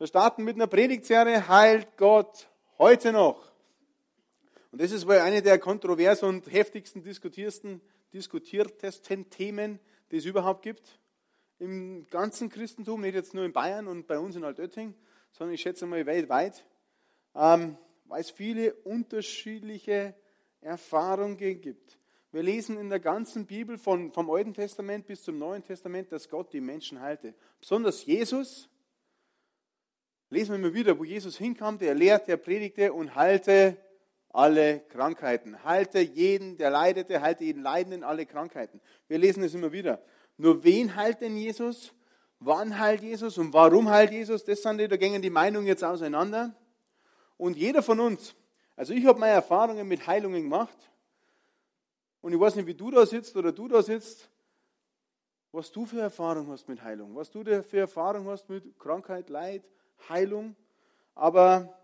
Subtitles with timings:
[0.00, 2.48] Wir starten mit einer Predigtserie Heilt Gott
[2.78, 3.52] heute noch.
[4.72, 7.82] Und das ist wohl eine der kontrovers und heftigsten diskutiertesten,
[8.14, 9.78] diskutiertesten Themen,
[10.10, 10.98] die es überhaupt gibt.
[11.58, 14.94] Im ganzen Christentum, nicht jetzt nur in Bayern und bei uns in Altötting,
[15.32, 16.64] sondern ich schätze mal weltweit,
[17.34, 20.14] ähm, weil es viele unterschiedliche
[20.62, 21.98] Erfahrungen gibt.
[22.32, 26.30] Wir lesen in der ganzen Bibel von, vom Alten Testament bis zum Neuen Testament, dass
[26.30, 27.34] Gott die Menschen heilte.
[27.60, 28.70] Besonders Jesus
[30.30, 33.76] lesen wir immer wieder, wo Jesus hinkam, der lehrte, der predigte und heilte
[34.32, 35.62] alle Krankheiten.
[35.64, 38.80] Halte jeden, der leidete, halte jeden Leidenden alle Krankheiten.
[39.08, 40.00] Wir lesen es immer wieder.
[40.36, 41.92] Nur wen heilt denn Jesus?
[42.38, 44.44] Wann heilt Jesus und warum heilt Jesus?
[44.44, 46.54] Das sind die, da gehen die Meinungen jetzt auseinander.
[47.36, 48.34] Und jeder von uns,
[48.76, 50.78] also ich habe meine Erfahrungen mit Heilungen gemacht.
[52.22, 54.30] Und ich weiß nicht, wie du da sitzt oder du da sitzt,
[55.52, 59.64] was du für Erfahrung hast mit Heilung, was du für Erfahrung hast mit Krankheit, Leid,
[60.08, 60.56] Heilung.
[61.14, 61.76] Aber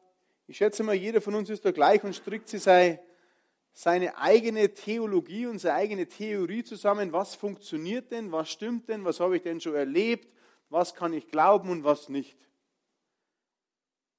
[0.47, 5.47] ich schätze mal, jeder von uns ist da gleich und strickt sich seine eigene Theologie
[5.47, 7.13] und seine eigene Theorie zusammen.
[7.13, 8.33] Was funktioniert denn?
[8.33, 9.05] Was stimmt denn?
[9.05, 10.33] Was habe ich denn schon erlebt?
[10.71, 12.39] Was kann ich glauben und was nicht?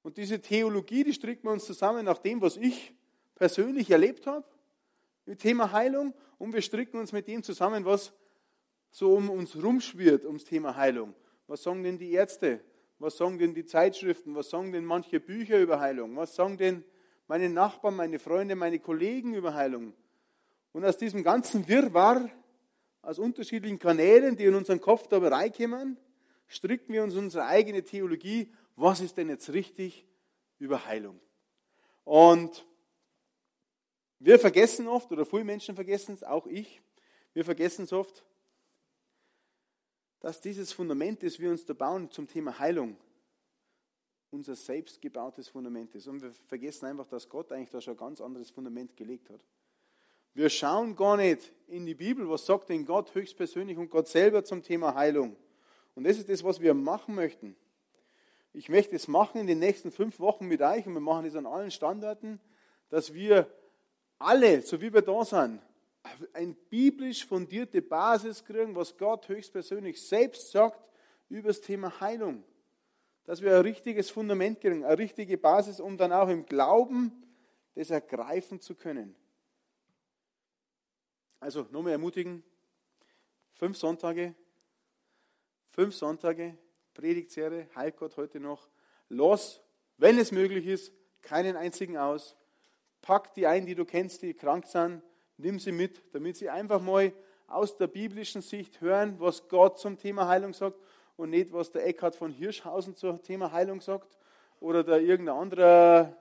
[0.02, 2.94] Und diese Theologie, die strickt man uns zusammen nach dem, was ich
[3.34, 4.46] persönlich erlebt habe,
[5.26, 6.14] mit Thema Heilung.
[6.38, 8.12] Und wir stricken uns mit dem zusammen, was
[8.90, 11.14] so um uns rumschwirrt, ums Thema Heilung.
[11.46, 12.60] Was sagen denn die Ärzte?
[12.98, 14.34] Was sagen denn die Zeitschriften?
[14.34, 16.16] Was sagen denn manche Bücher über Heilung?
[16.16, 16.84] Was sagen denn
[17.28, 19.94] meine Nachbarn, meine Freunde, meine Kollegen über Heilung?
[20.72, 22.28] Und aus diesem ganzen Wirrwarr,
[23.02, 25.96] aus unterschiedlichen Kanälen, die in unseren Kopf da reinkommen,
[26.48, 28.52] stricken wir uns unsere eigene Theologie.
[28.76, 30.04] Was ist denn jetzt richtig
[30.58, 31.20] über Heilung?
[32.04, 32.66] Und
[34.18, 36.82] wir vergessen oft, oder viele Menschen vergessen es, auch ich,
[37.34, 38.24] wir vergessen es oft,
[40.20, 42.96] dass dieses Fundament, das wir uns da bauen zum Thema Heilung,
[44.30, 46.06] unser selbstgebautes Fundament ist.
[46.06, 49.40] Und wir vergessen einfach, dass Gott eigentlich da schon ein ganz anderes Fundament gelegt hat.
[50.34, 54.44] Wir schauen gar nicht in die Bibel, was sagt denn Gott höchstpersönlich und Gott selber
[54.44, 55.36] zum Thema Heilung.
[55.94, 57.56] Und das ist das, was wir machen möchten.
[58.52, 61.34] Ich möchte es machen in den nächsten fünf Wochen mit euch und wir machen es
[61.34, 62.40] an allen Standorten,
[62.88, 63.48] dass wir
[64.18, 65.60] alle, so wie wir da sind,
[66.32, 70.80] eine biblisch fundierte Basis kriegen, was Gott höchstpersönlich selbst sagt
[71.28, 72.44] über das Thema Heilung.
[73.24, 77.12] Dass wir ein richtiges Fundament kriegen, eine richtige Basis, um dann auch im Glauben
[77.74, 79.14] das ergreifen zu können.
[81.40, 82.42] Also nochmal ermutigen,
[83.54, 84.34] fünf Sonntage,
[85.70, 86.56] fünf Sonntage,
[86.94, 88.68] Predigtserie, heilt Gott heute noch.
[89.08, 89.60] Los,
[89.96, 90.92] wenn es möglich ist,
[91.22, 92.36] keinen einzigen aus.
[93.02, 95.02] Pack die ein, die du kennst, die krank sind
[95.38, 97.12] nimm sie mit, damit sie einfach mal
[97.46, 100.78] aus der biblischen Sicht hören, was Gott zum Thema Heilung sagt
[101.16, 104.16] und nicht, was der Eckhard von Hirschhausen zum Thema Heilung sagt
[104.60, 106.16] oder der irgendein anderer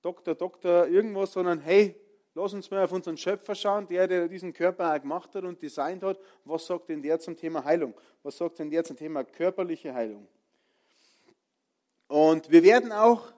[0.00, 1.94] Doktor, Doktor, irgendwas, sondern hey,
[2.34, 5.60] lass uns mal auf unseren Schöpfer schauen, der, der diesen Körper auch gemacht hat und
[5.60, 6.18] designt hat.
[6.44, 7.94] Was sagt denn der zum Thema Heilung?
[8.22, 10.26] Was sagt denn der zum Thema körperliche Heilung?
[12.08, 13.32] Und wir werden auch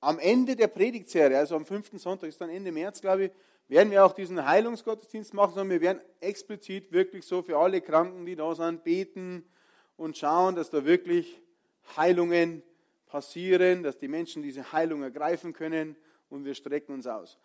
[0.00, 3.32] am Ende der Predigtserie, also am fünften Sonntag, ist dann Ende März, glaube ich,
[3.68, 8.26] werden wir auch diesen Heilungsgottesdienst machen, sondern wir werden explizit wirklich so für alle Kranken,
[8.26, 9.44] die da sind, beten
[9.96, 11.40] und schauen, dass da wirklich
[11.96, 12.62] Heilungen
[13.06, 15.96] passieren, dass die Menschen diese Heilung ergreifen können
[16.28, 17.38] und wir strecken uns aus.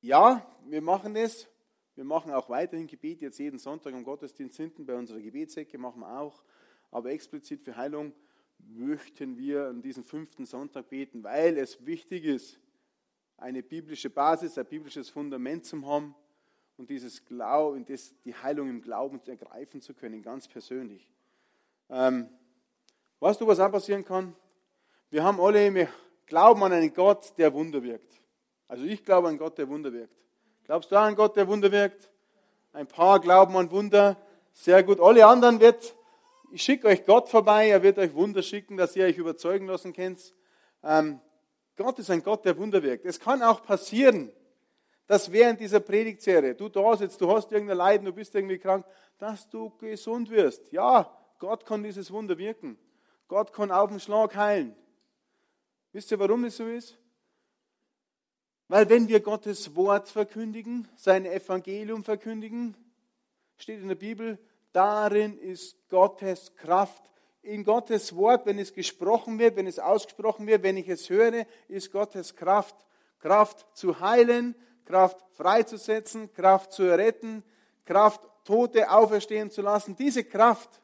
[0.00, 1.48] Ja, wir machen es.
[1.94, 6.00] Wir machen auch weiterhin Gebet, jetzt jeden Sonntag am Gottesdienst hinten bei unserer Gebetsecke machen
[6.00, 6.42] wir auch.
[6.90, 8.12] Aber explizit für Heilung
[8.58, 12.58] möchten wir an diesem fünften Sonntag beten, weil es wichtig ist,
[13.36, 16.14] eine biblische Basis, ein biblisches Fundament zu haben
[16.76, 17.84] und dieses Glauben,
[18.24, 21.10] die Heilung im Glauben ergreifen zu können, ganz persönlich.
[21.90, 22.28] Ähm,
[23.20, 24.34] weißt du, was auch passieren kann?
[25.10, 25.88] Wir haben alle, wir
[26.26, 28.20] glauben an einen Gott, der Wunder wirkt.
[28.66, 30.16] Also ich glaube an Gott, der Wunder wirkt.
[30.64, 32.10] Glaubst du an einen Gott, der Wunder wirkt?
[32.72, 34.16] Ein paar glauben an Wunder.
[34.52, 35.00] Sehr gut.
[35.00, 35.94] Alle anderen wird,
[36.50, 39.92] ich schicke euch Gott vorbei, er wird euch Wunder schicken, dass ihr euch überzeugen lassen
[39.92, 40.34] könnt.
[40.82, 41.20] Ähm,
[41.76, 43.04] Gott ist ein Gott, der Wunder wirkt.
[43.04, 44.30] Es kann auch passieren,
[45.06, 48.86] dass während dieser Predigtserie du da sitzt, du hast irgendein Leiden, du bist irgendwie krank,
[49.18, 50.72] dass du gesund wirst.
[50.72, 52.78] Ja, Gott kann dieses Wunder wirken.
[53.28, 54.74] Gott kann auf den Schlag heilen.
[55.92, 56.98] Wisst ihr, warum das so ist?
[58.68, 62.76] Weil wenn wir Gottes Wort verkündigen, sein Evangelium verkündigen,
[63.56, 64.38] steht in der Bibel,
[64.72, 67.10] darin ist Gottes Kraft.
[67.44, 71.44] In Gottes Wort, wenn es gesprochen wird, wenn es ausgesprochen wird, wenn ich es höre,
[71.68, 72.74] ist Gottes Kraft.
[73.18, 74.54] Kraft zu heilen,
[74.86, 77.42] Kraft freizusetzen, Kraft zu retten,
[77.84, 79.94] Kraft Tote auferstehen zu lassen.
[79.94, 80.80] Diese Kraft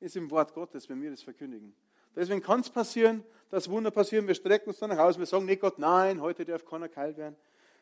[0.00, 1.74] ist im Wort Gottes, wenn wir das verkündigen.
[2.16, 4.26] Deswegen kann es passieren, dass Wunder passieren.
[4.26, 5.18] Wir strecken uns dann nach Hause.
[5.18, 7.36] Wir sagen nicht Gott, nein, heute darf keiner geheilt werden.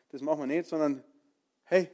[0.09, 1.01] Das machen wir nicht, sondern
[1.63, 1.89] hey,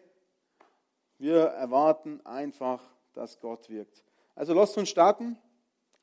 [1.19, 2.81] wir erwarten einfach,
[3.13, 4.03] dass Gott wirkt.
[4.35, 5.37] Also lasst uns starten.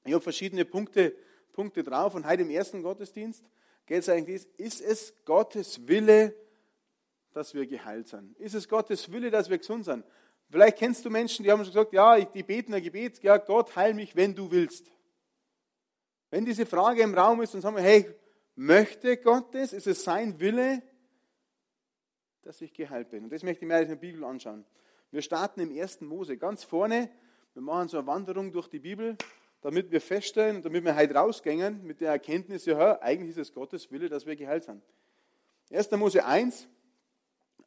[0.05, 1.15] Ich habe verschiedene Punkte,
[1.53, 3.45] Punkte drauf und heute im ersten Gottesdienst
[3.87, 6.35] geht es eigentlich, ist es Gottes Wille,
[7.33, 8.37] dass wir geheilt sind?
[8.39, 10.05] Ist es Gottes Wille, dass wir gesund sind?
[10.49, 13.75] Vielleicht kennst du Menschen, die haben schon gesagt, ja, die beten ein Gebet, ja, Gott,
[13.77, 14.91] heil mich, wenn du willst.
[16.31, 18.09] Wenn diese Frage im Raum ist, dann sagen wir, hey,
[18.57, 19.73] möchte Gott das?
[19.73, 20.83] Ist es sein Wille,
[22.43, 23.25] dass ich geheilt bin?
[23.25, 24.65] Und das möchte ich mir in der Bibel anschauen.
[25.11, 26.03] Wir starten im 1.
[26.03, 27.11] Mose ganz vorne.
[27.55, 29.17] Wir machen so eine Wanderung durch die Bibel,
[29.61, 33.91] damit wir feststellen damit wir heute rausgehen mit der Erkenntnis, ja, eigentlich ist es Gottes
[33.91, 34.83] Wille, dass wir geheilt sind.
[35.71, 35.91] 1.
[35.93, 36.67] Mose 1,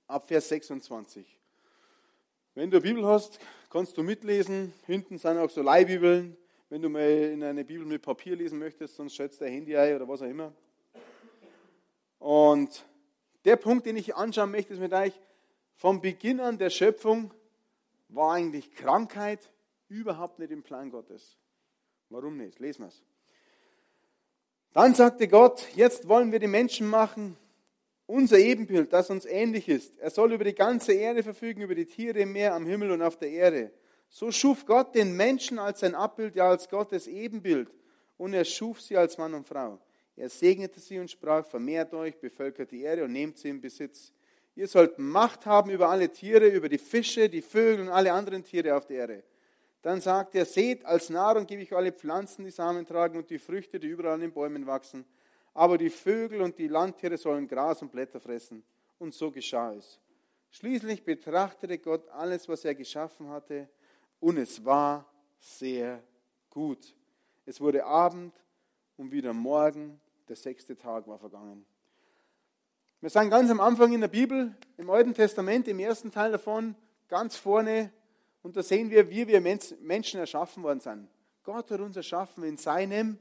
[0.07, 1.40] ab Vers 26.
[2.56, 4.74] Wenn du eine Bibel hast, kannst du mitlesen.
[4.86, 6.38] Hinten sind auch so Leihbibeln.
[6.69, 9.95] Wenn du mal in eine Bibel mit Papier lesen möchtest, sonst schätzt dein Handy ein
[9.95, 10.54] oder was auch immer.
[12.19, 12.86] Und
[13.45, 15.13] der Punkt, den ich anschauen möchte, ist mit euch,
[15.75, 17.34] vom Beginn an der Schöpfung
[18.07, 19.50] war eigentlich Krankheit
[19.88, 21.38] überhaupt nicht im Plan Gottes.
[22.13, 22.60] Warum nicht?
[22.60, 23.01] Lesen wir es.
[24.71, 27.36] Dann sagte Gott, jetzt wollen wir die Menschen machen,
[28.06, 29.98] unser Ebenbild, das uns ähnlich ist.
[29.98, 33.01] Er soll über die ganze Erde verfügen, über die Tiere im Meer, am Himmel und
[33.01, 33.71] auf der Erde.
[34.10, 37.74] So schuf Gott den Menschen als sein Abbild, ja als Gottes Ebenbild.
[38.18, 39.80] Und er schuf sie als Mann und Frau.
[40.16, 44.13] Er segnete sie und sprach, vermehrt euch, bevölkert die Erde und nehmt sie in Besitz.
[44.56, 48.44] Ihr sollt Macht haben über alle Tiere, über die Fische, die Vögel und alle anderen
[48.44, 49.24] Tiere auf der Erde.
[49.83, 53.38] Dann sagt er, seht, als Nahrung gebe ich alle Pflanzen, die Samen tragen und die
[53.38, 55.06] Früchte, die überall an den Bäumen wachsen.
[55.53, 58.63] Aber die Vögel und die Landtiere sollen Gras und Blätter fressen.
[58.97, 60.00] Und so geschah es.
[60.51, 63.68] Schließlich betrachtete Gott alles, was er geschaffen hatte,
[64.19, 65.06] und es war
[65.38, 66.01] sehr
[66.50, 66.95] gut.
[67.45, 68.33] Es wurde Abend
[68.95, 70.00] und wieder Morgen,
[70.30, 71.65] der sechste Tag war vergangen.
[73.01, 76.74] Wir sind ganz am Anfang in der Bibel, im Alten Testament, im ersten Teil davon,
[77.09, 77.91] ganz vorne,
[78.44, 81.10] und da sehen wir, wie wir Menschen erschaffen worden sind.
[81.44, 83.18] Gott hat uns erschaffen in seinem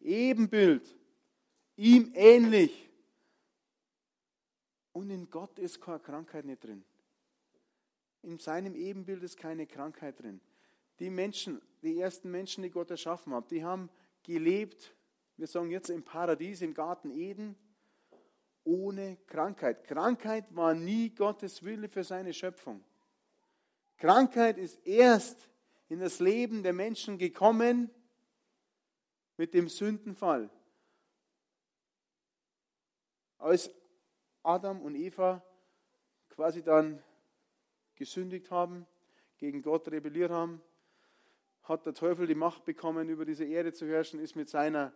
[0.00, 0.94] Ebenbild,
[1.76, 2.90] ihm ähnlich.
[4.92, 6.84] Und in Gott ist keine Krankheit nicht drin
[8.22, 10.40] in seinem Ebenbild ist keine Krankheit drin.
[10.98, 13.88] Die Menschen, die ersten Menschen, die Gott erschaffen hat, die haben
[14.22, 14.94] gelebt,
[15.36, 17.56] wir sagen jetzt im Paradies, im Garten Eden,
[18.64, 19.84] ohne Krankheit.
[19.84, 22.84] Krankheit war nie Gottes Wille für seine Schöpfung.
[23.98, 25.48] Krankheit ist erst
[25.88, 27.90] in das Leben der Menschen gekommen
[29.36, 30.50] mit dem Sündenfall.
[33.38, 33.70] Als
[34.42, 35.42] Adam und Eva
[36.30, 37.02] quasi dann
[37.94, 38.86] gesündigt haben,
[39.38, 40.60] gegen Gott rebelliert haben,
[41.62, 44.92] hat der Teufel die Macht bekommen, über diese Erde zu herrschen, ist mit seiner,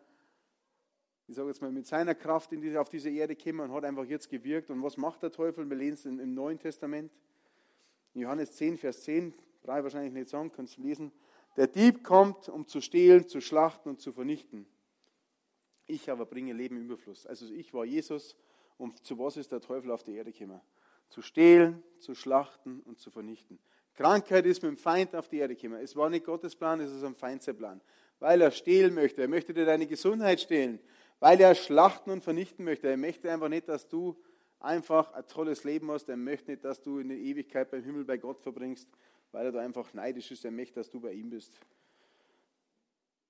[1.26, 4.04] ich sage jetzt mal, mit seiner Kraft diese, auf diese Erde gekommen und hat einfach
[4.04, 4.70] jetzt gewirkt.
[4.70, 5.68] Und was macht der Teufel?
[5.68, 7.12] Wir lesen es im Neuen Testament.
[8.14, 11.12] In Johannes 10, Vers 10, brauche ich wahrscheinlich nicht sagen, kannst du lesen.
[11.56, 14.66] Der Dieb kommt, um zu stehlen, zu schlachten und zu vernichten.
[15.86, 17.26] Ich aber bringe Leben im Überfluss.
[17.26, 18.36] Also ich war Jesus
[18.78, 20.60] und zu was ist der Teufel auf die Erde gekommen?
[21.12, 23.58] zu stehlen, zu schlachten und zu vernichten.
[23.94, 25.80] Krankheit ist mit dem Feind auf die Erde gekommen.
[25.82, 27.82] Es war nicht Gottes Plan, es ist ein Feindsplan.
[28.18, 29.20] Weil er stehlen möchte.
[29.20, 30.80] Er möchte dir deine Gesundheit stehlen.
[31.20, 32.88] Weil er schlachten und vernichten möchte.
[32.88, 34.16] Er möchte einfach nicht, dass du
[34.62, 36.08] einfach ein tolles Leben hast.
[36.08, 38.88] Er möchte nicht, dass du in der Ewigkeit beim Himmel bei Gott verbringst,
[39.32, 40.44] weil er da einfach neidisch ist.
[40.44, 41.52] Er möchte, dass du bei ihm bist.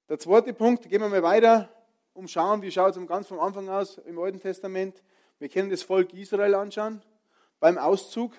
[0.09, 1.69] Der zweite Punkt, gehen wir mal weiter,
[2.13, 5.03] umschauen, wie schaut es ganz vom Anfang aus im Alten Testament.
[5.39, 7.03] Wir können das Volk Israel anschauen
[7.61, 8.33] beim Auszug.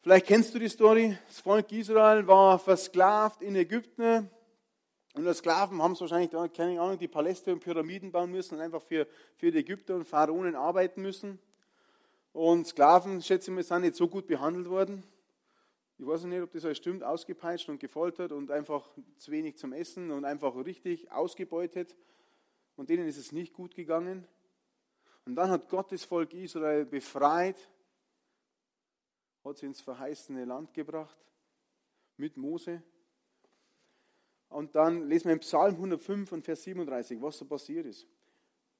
[0.00, 1.16] Vielleicht kennst du die Story.
[1.28, 4.30] Das Volk Israel war versklavt in Ägypten.
[5.16, 8.60] Und als Sklaven haben sie wahrscheinlich, keine Ahnung, die Paläste und Pyramiden bauen müssen und
[8.60, 9.06] einfach für,
[9.36, 11.38] für die Ägypter und Pharaonen arbeiten müssen.
[12.34, 15.02] Und Sklaven, schätze ich mal, sind nicht so gut behandelt worden.
[15.96, 19.72] Ich weiß nicht, ob das alles stimmt, ausgepeitscht und gefoltert und einfach zu wenig zum
[19.72, 21.96] Essen und einfach richtig ausgebeutet.
[22.76, 24.28] Und denen ist es nicht gut gegangen.
[25.24, 27.56] Und dann hat Gott das Volk Israel befreit,
[29.42, 31.16] hat sie ins verheißene Land gebracht
[32.18, 32.82] mit Mose.
[34.56, 38.06] Und dann lesen wir im Psalm 105 und Vers 37, was so passiert ist.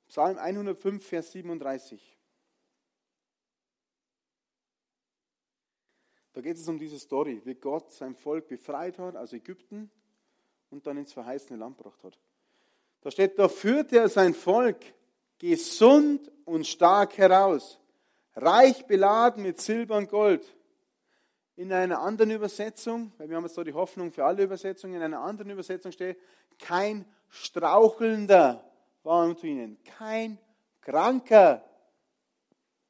[0.09, 2.19] Psalm 105, Vers 37.
[6.33, 9.91] Da geht es um diese Story, wie Gott sein Volk befreit hat aus Ägypten
[10.71, 12.19] und dann ins verheißene Land gebracht hat.
[13.03, 14.83] Da steht, da führte er sein Volk
[15.37, 17.79] gesund und stark heraus,
[18.35, 20.56] reich beladen mit Silber und Gold.
[21.57, 25.03] In einer anderen Übersetzung, weil wir haben jetzt da die Hoffnung für alle Übersetzungen, in
[25.03, 26.19] einer anderen Übersetzung steht,
[26.59, 28.63] kein Strauchelnder
[29.03, 30.39] war unter ihnen, kein
[30.83, 31.65] Kranker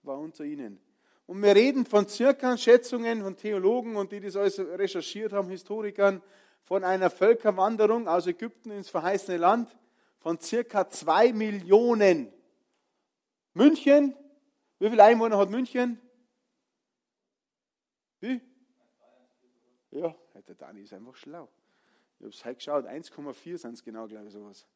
[0.02, 0.80] war unter ihnen.
[1.26, 6.22] Und wir reden von circa Schätzungen von Theologen und die das alles recherchiert haben, Historikern,
[6.62, 9.76] von einer Völkerwanderung aus Ägypten ins verheißene Land
[10.18, 12.32] von circa zwei Millionen.
[13.54, 14.16] München,
[14.80, 16.00] wie viele Einwohner hat München?
[18.20, 18.40] Wie?
[19.96, 20.14] Ja,
[20.46, 21.48] der Dani ist einfach schlau.
[22.18, 24.66] Ich habe es heute geschaut, 1,4 sind es genau, glaube ich, sowas.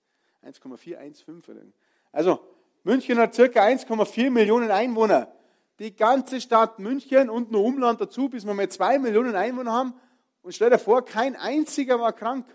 [0.43, 1.75] 1,415.
[2.13, 2.41] Also,
[2.85, 5.31] München hat circa 1,4 Millionen Einwohner
[5.79, 9.95] die ganze Stadt München und nur Umland dazu, bis wir mal zwei Millionen Einwohner haben.
[10.43, 12.47] Und stell dir vor, kein einziger war krank.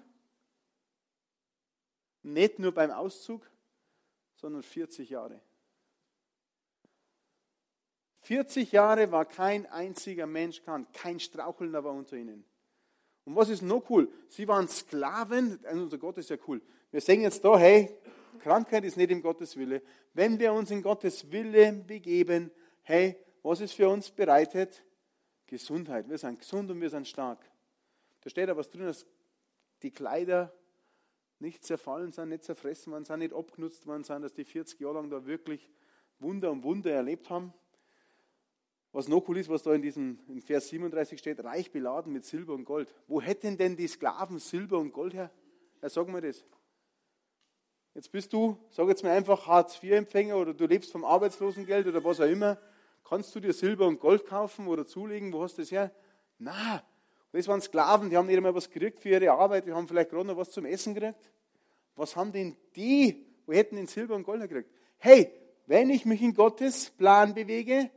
[2.23, 3.47] Nicht nur beim Auszug,
[4.35, 5.39] sondern 40 Jahre.
[8.21, 12.43] 40 Jahre war kein einziger Mensch krank, kein Strauchelnder war unter ihnen.
[13.25, 14.07] Und was ist noch cool?
[14.29, 16.61] Sie waren Sklaven, also unser Gott ist ja cool.
[16.91, 17.89] Wir sehen jetzt da, hey,
[18.39, 19.81] Krankheit ist nicht im Gottes Wille.
[20.13, 22.51] Wenn wir uns in Gottes Wille begeben,
[22.83, 24.83] hey, was ist für uns bereitet?
[25.47, 26.07] Gesundheit.
[26.09, 27.39] Wir sind gesund und wir sind stark.
[28.21, 29.05] Da steht aber was drin, dass
[29.81, 30.53] die Kleider
[31.39, 34.95] nicht zerfallen sind, nicht zerfressen worden sind, nicht abgenutzt worden sind, dass die 40 Jahre
[34.95, 35.69] lang da wirklich
[36.19, 37.53] Wunder um Wunder erlebt haben.
[38.95, 42.23] Was noch cool ist, was da in diesem in Vers 37 steht, reich beladen mit
[42.23, 42.87] Silber und Gold.
[43.09, 45.31] Wo hätten denn die Sklaven Silber und Gold her?
[45.81, 46.45] Ja, sag mir das.
[47.93, 52.21] Jetzt bist du, sag jetzt mir einfach Hartz-IV-Empfänger oder du lebst vom Arbeitslosengeld oder was
[52.21, 52.57] auch immer.
[53.03, 55.33] Kannst du dir Silber und Gold kaufen oder zulegen?
[55.33, 55.91] Wo hast du das her?
[56.37, 56.81] Na,
[57.33, 60.11] das waren Sklaven, die haben nicht einmal was gekriegt für ihre Arbeit, die haben vielleicht
[60.11, 61.33] gerade noch was zum Essen gekriegt.
[61.97, 64.69] Was haben denn die, wo hätten den Silber und Gold gekriegt?
[64.99, 65.33] Hey,
[65.65, 67.89] wenn ich mich in Gottes Plan bewege,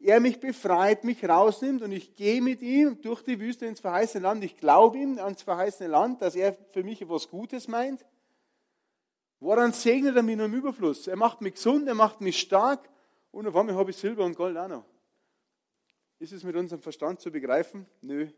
[0.00, 4.22] er mich befreit, mich rausnimmt und ich gehe mit ihm durch die Wüste ins verheißene
[4.22, 4.42] Land.
[4.42, 8.04] Ich glaube ihm ans verheißene Land, dass er für mich etwas Gutes meint.
[9.40, 11.06] Woran segnet er mich nur im Überfluss?
[11.06, 12.88] Er macht mich gesund, er macht mich stark
[13.30, 14.84] und auf einmal habe ich Silber und Gold auch noch.
[16.18, 17.86] Ist es mit unserem Verstand zu begreifen?
[18.02, 18.28] Nö.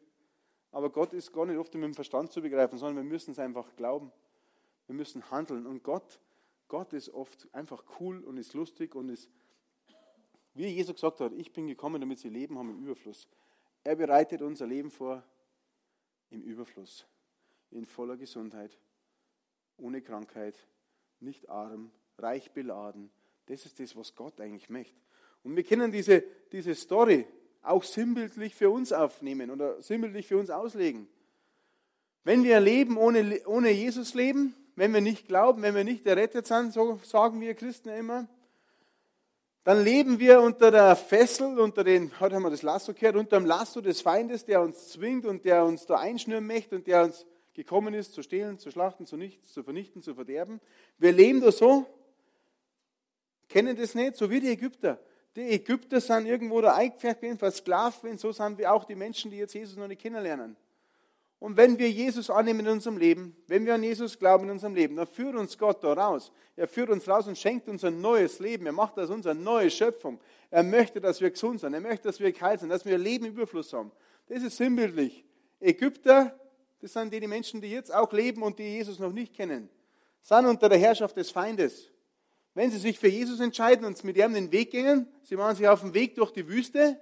[0.70, 3.38] Aber Gott ist gar nicht oft mit dem Verstand zu begreifen, sondern wir müssen es
[3.38, 4.12] einfach glauben.
[4.86, 5.66] Wir müssen handeln.
[5.66, 6.20] Und Gott,
[6.68, 9.28] Gott ist oft einfach cool und ist lustig und ist,
[10.54, 13.28] wie Jesus gesagt hat, ich bin gekommen, damit sie Leben haben im Überfluss.
[13.84, 15.22] Er bereitet unser Leben vor
[16.30, 17.06] im Überfluss,
[17.70, 18.78] in voller Gesundheit,
[19.76, 20.56] ohne Krankheit,
[21.20, 23.10] nicht arm, reich beladen.
[23.46, 25.00] Das ist das, was Gott eigentlich möchte.
[25.42, 27.26] Und wir kennen diese, diese Story
[27.62, 31.08] auch sinnbildlich für uns aufnehmen oder sinnbildlich für uns auslegen.
[32.24, 36.46] Wenn wir leben ohne, ohne Jesus leben, wenn wir nicht glauben, wenn wir nicht errettet
[36.46, 38.28] sind, so sagen wir Christen immer,
[39.64, 43.38] dann leben wir unter der Fessel, unter den, heute haben wir das Lasso gehört, unter
[43.38, 47.04] dem Lasso des Feindes, der uns zwingt und der uns da einschnüren möchte und der
[47.04, 50.60] uns gekommen ist, zu stehlen, zu schlachten, zu nichts, zu vernichten, zu verderben.
[50.98, 51.86] Wir leben da so,
[53.48, 54.98] kennen das nicht, so wie die Ägypter.
[55.36, 59.38] Die Ägypter sind irgendwo da eingepfercht versklavt gewesen, so sind wir auch die Menschen, die
[59.38, 60.56] jetzt Jesus noch nicht kennenlernen.
[61.42, 64.76] Und wenn wir Jesus annehmen in unserem Leben, wenn wir an Jesus glauben in unserem
[64.76, 66.30] Leben, dann führt uns Gott da raus.
[66.54, 68.64] Er führt uns raus und schenkt uns ein neues Leben.
[68.64, 70.20] Er macht aus uns eine neue Schöpfung.
[70.52, 71.74] Er möchte, dass wir gesund sind.
[71.74, 73.90] Er möchte, dass wir geheilt sind, dass wir Leben im Überfluss haben.
[74.28, 75.24] Das ist sinnbildlich.
[75.58, 76.38] Ägypter,
[76.80, 79.68] das sind die, die Menschen, die jetzt auch leben und die Jesus noch nicht kennen,
[80.20, 81.90] sind unter der Herrschaft des Feindes.
[82.54, 85.66] Wenn sie sich für Jesus entscheiden und mit ihm den Weg gehen, sie machen sich
[85.66, 87.00] auf den Weg durch die Wüste,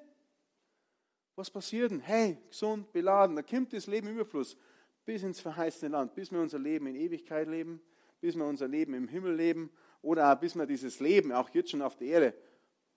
[1.36, 2.00] was passiert denn?
[2.00, 4.56] Hey, gesund, beladen, da kommt das Leben im Überfluss
[5.04, 7.80] bis ins verheißene Land, bis wir unser Leben in Ewigkeit leben,
[8.20, 9.70] bis wir unser Leben im Himmel leben
[10.02, 12.34] oder auch bis wir dieses Leben, auch jetzt schon auf der Erde,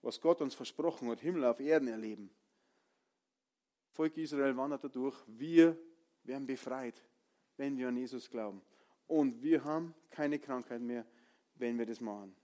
[0.01, 2.29] was Gott uns versprochen hat, Himmel auf Erden erleben.
[3.91, 5.77] Volk Israel wandert dadurch, wir
[6.23, 7.01] werden befreit,
[7.57, 8.61] wenn wir an Jesus glauben.
[9.07, 11.05] Und wir haben keine Krankheit mehr,
[11.55, 12.35] wenn wir das machen.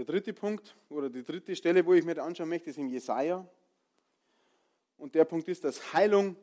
[0.00, 3.46] Der dritte Punkt oder die dritte Stelle, wo ich mir anschauen möchte, ist in Jesaja.
[4.96, 6.36] Und der Punkt ist, dass Heilung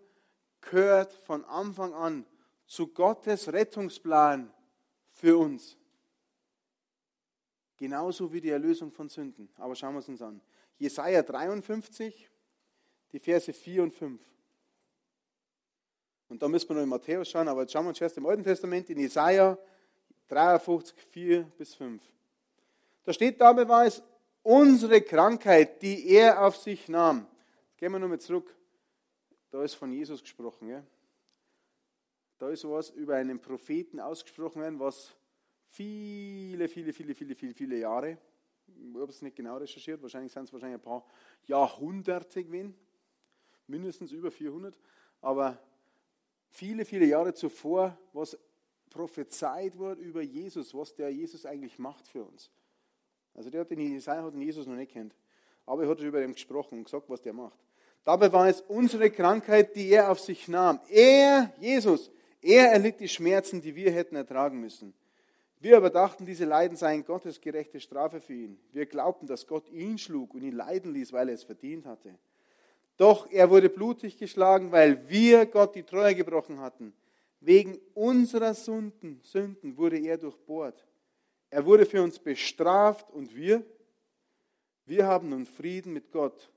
[0.61, 2.23] gehört von Anfang an
[2.67, 4.53] zu Gottes Rettungsplan
[5.09, 5.75] für uns.
[7.77, 9.49] Genauso wie die Erlösung von Sünden.
[9.55, 10.39] Aber schauen wir es uns an.
[10.77, 12.29] Jesaja 53,
[13.11, 14.21] die Verse 4 und 5.
[16.29, 18.25] Und da müssen wir noch in Matthäus schauen, aber jetzt schauen wir uns erst im
[18.27, 19.57] Alten Testament in Jesaja
[20.27, 22.03] 53, 4 bis 5.
[23.07, 24.03] Da steht, dabei war es
[24.43, 27.25] unsere Krankheit, die er auf sich nahm.
[27.77, 28.53] gehen wir nochmal zurück.
[29.49, 30.67] Da ist von Jesus gesprochen.
[30.67, 30.83] Ja?
[32.37, 35.15] Da ist was über einen Propheten ausgesprochen worden, was
[35.67, 38.17] viele, viele, viele, viele, viele, viele Jahre,
[38.67, 41.05] ich habe es nicht genau recherchiert, wahrscheinlich sind es wahrscheinlich ein paar
[41.45, 42.75] Jahrhunderte gewesen,
[43.67, 44.77] mindestens über 400,
[45.21, 45.57] aber
[46.49, 48.37] viele, viele Jahre zuvor, was
[48.89, 52.51] prophezeit wurde über Jesus, was der Jesus eigentlich macht für uns.
[53.37, 55.15] Also der hat den Jesaja hat den Jesus noch nicht kennt,
[55.65, 57.57] aber er hat über ihn gesprochen und gesagt, was der macht.
[58.03, 60.79] Dabei war es unsere Krankheit, die er auf sich nahm.
[60.89, 64.93] Er, Jesus, er erlitt die Schmerzen, die wir hätten ertragen müssen.
[65.59, 68.59] Wir aber dachten, diese Leiden seien Gottes gerechte Strafe für ihn.
[68.71, 72.17] Wir glaubten, dass Gott ihn schlug und ihn leiden ließ, weil er es verdient hatte.
[72.97, 76.93] Doch er wurde blutig geschlagen, weil wir Gott die Treue gebrochen hatten.
[77.39, 80.87] Wegen unserer Sünden, Sünden wurde er durchbohrt.
[81.49, 83.63] Er wurde für uns bestraft und wir,
[84.85, 86.51] wir haben nun Frieden mit Gott.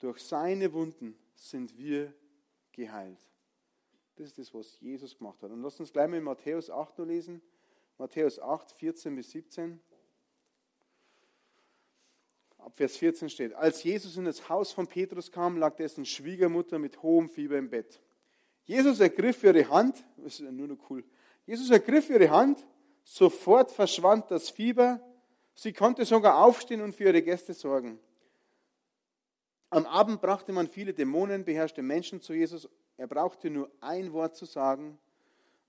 [0.00, 2.12] Durch seine Wunden sind wir
[2.72, 3.18] geheilt.
[4.16, 5.50] Das ist das, was Jesus gemacht hat.
[5.50, 7.40] Und lasst uns gleich mal in Matthäus 8 noch lesen.
[7.98, 9.80] Matthäus 8, 14 bis 17.
[12.58, 16.78] Ab Vers 14 steht, als Jesus in das Haus von Petrus kam, lag dessen Schwiegermutter
[16.78, 18.00] mit hohem Fieber im Bett.
[18.64, 21.04] Jesus ergriff ihre Hand, das ist nur noch cool,
[21.44, 22.64] Jesus ergriff ihre Hand,
[23.04, 25.00] sofort verschwand das Fieber,
[25.54, 27.98] sie konnte sogar aufstehen und für ihre Gäste sorgen.
[29.70, 32.68] Am Abend brachte man viele dämonenbeherrschte Menschen zu Jesus.
[32.96, 34.98] Er brauchte nur ein Wort zu sagen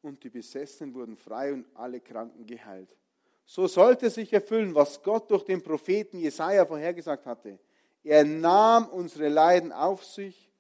[0.02, 2.96] und die Besessenen wurden frei und alle Kranken geheilt.
[3.46, 7.60] So sollte sich erfüllen, was Gott durch den Propheten Jesaja vorhergesagt hatte.
[8.04, 10.52] Er nahm unsere Leiden auf sich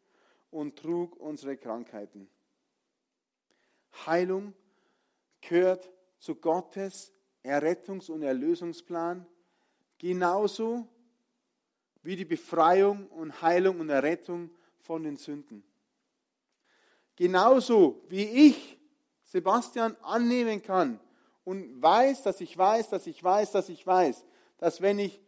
[0.49, 2.29] und trug unsere Krankheiten.
[4.05, 4.53] Heilung
[5.41, 5.89] gehört
[6.23, 7.11] zu Gottes
[7.43, 9.27] Errettungs- und Erlösungsplan,
[9.97, 10.87] genauso
[12.01, 15.65] wie die Befreiung und Heilung und Errettung von den Sünden.
[17.17, 18.79] Genauso wie ich
[19.23, 20.97] Sebastian annehmen kann
[21.43, 24.23] und weiß, dass ich weiß, dass ich weiß, dass ich weiß,
[24.59, 25.21] dass wenn ich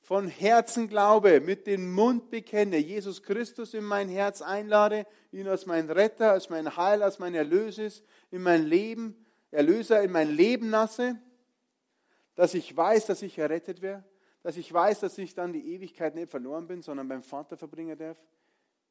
[0.00, 5.66] von Herzen glaube, mit dem Mund bekenne, Jesus Christus in mein Herz einlade, ihn als
[5.66, 7.90] mein Retter, als mein Heil, als mein Erlöser
[8.30, 9.21] in mein Leben,
[9.52, 11.20] Erlöser in mein Leben lasse,
[12.34, 14.04] dass ich weiß, dass ich errettet werde,
[14.42, 17.96] dass ich weiß, dass ich dann die Ewigkeit nicht verloren bin, sondern beim Vater verbringen
[17.96, 18.18] darf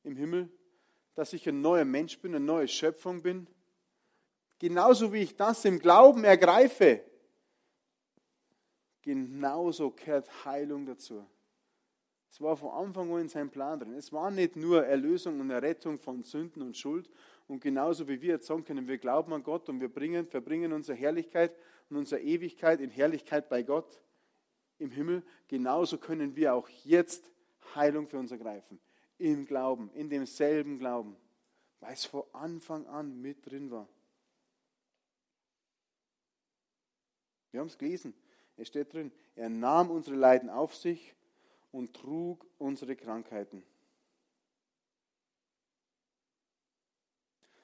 [0.03, 0.49] im Himmel,
[1.15, 3.47] dass ich ein neuer Mensch bin, eine neue Schöpfung bin,
[4.59, 7.03] genauso wie ich das im Glauben ergreife,
[9.01, 11.25] genauso gehört Heilung dazu.
[12.31, 13.93] Es war von Anfang an in seinem Plan drin.
[13.93, 17.09] Es war nicht nur Erlösung und Errettung von Sünden und Schuld.
[17.49, 20.71] Und genauso wie wir jetzt sagen können, wir glauben an Gott und wir bringen, verbringen
[20.71, 21.53] unsere Herrlichkeit
[21.89, 24.01] und unsere Ewigkeit in Herrlichkeit bei Gott
[24.77, 27.29] im Himmel, genauso können wir auch jetzt
[27.75, 28.79] Heilung für uns ergreifen.
[29.17, 31.17] Im Glauben, in demselben Glauben,
[31.81, 33.89] weil es von Anfang an mit drin war.
[37.51, 38.13] Wir haben es gelesen.
[38.55, 41.13] Es steht drin, er nahm unsere Leiden auf sich
[41.71, 43.63] und trug unsere Krankheiten.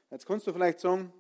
[0.09, 1.11] Jetzt kannst du vielleicht sagen,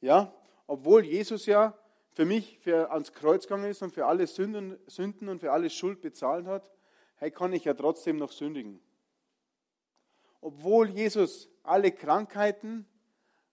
[0.00, 0.34] ja,
[0.66, 1.76] obwohl Jesus ja
[2.12, 5.68] für mich für ans Kreuz gegangen ist und für alle Sünden, Sünden und für alle
[5.68, 6.70] Schuld bezahlt hat,
[7.16, 8.80] hey, kann ich ja trotzdem noch sündigen.
[10.40, 12.86] Obwohl Jesus alle Krankheiten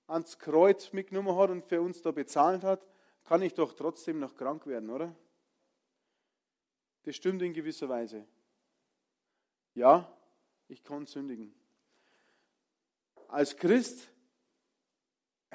[0.08, 2.86] ans Kreuz mitgenommen hat und für uns da bezahlt hat,
[3.26, 5.16] kann ich doch trotzdem noch krank werden, oder?
[7.04, 8.26] Das stimmt in gewisser Weise.
[9.76, 10.12] Ja,
[10.68, 11.54] ich kann sündigen.
[13.28, 14.10] Als Christ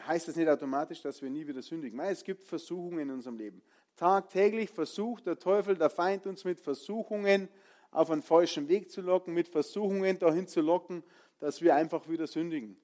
[0.07, 1.99] heißt das nicht automatisch, dass wir nie wieder sündigen.
[2.01, 3.63] Es gibt Versuchungen in unserem Leben.
[3.97, 7.49] Tagtäglich versucht der Teufel, der Feind uns mit Versuchungen
[7.91, 11.03] auf einen falschen Weg zu locken, mit Versuchungen dahin zu locken,
[11.39, 12.77] dass wir einfach wieder sündigen.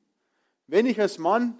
[0.66, 1.58] Wenn ich als Mann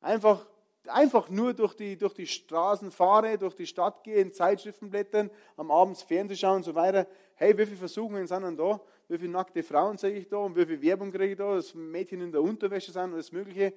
[0.00, 0.46] einfach
[0.86, 5.30] einfach nur durch die, durch die Straßen fahre, durch die Stadt gehe, in Zeitschriften blättern,
[5.56, 7.06] am Abend Fernsehen schauen und so weiter.
[7.34, 8.80] Hey, wie viele Versuchungen sind denn da?
[9.08, 10.38] Wie viele nackte Frauen sehe ich da?
[10.38, 11.54] Und wie viel Werbung kriege ich da?
[11.54, 13.72] Dass Mädchen in der Unterwäsche sind und alles Mögliche.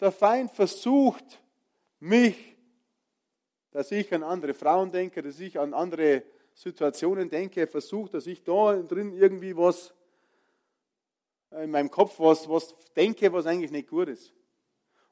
[0.00, 1.40] Der Feind versucht
[2.00, 2.56] mich,
[3.70, 6.22] dass ich an andere Frauen denke, dass ich an andere
[6.54, 7.60] Situationen denke.
[7.60, 9.92] Er versucht, dass ich da drin irgendwie was
[11.50, 14.32] in meinem Kopf was, was denke, was eigentlich nicht gut ist.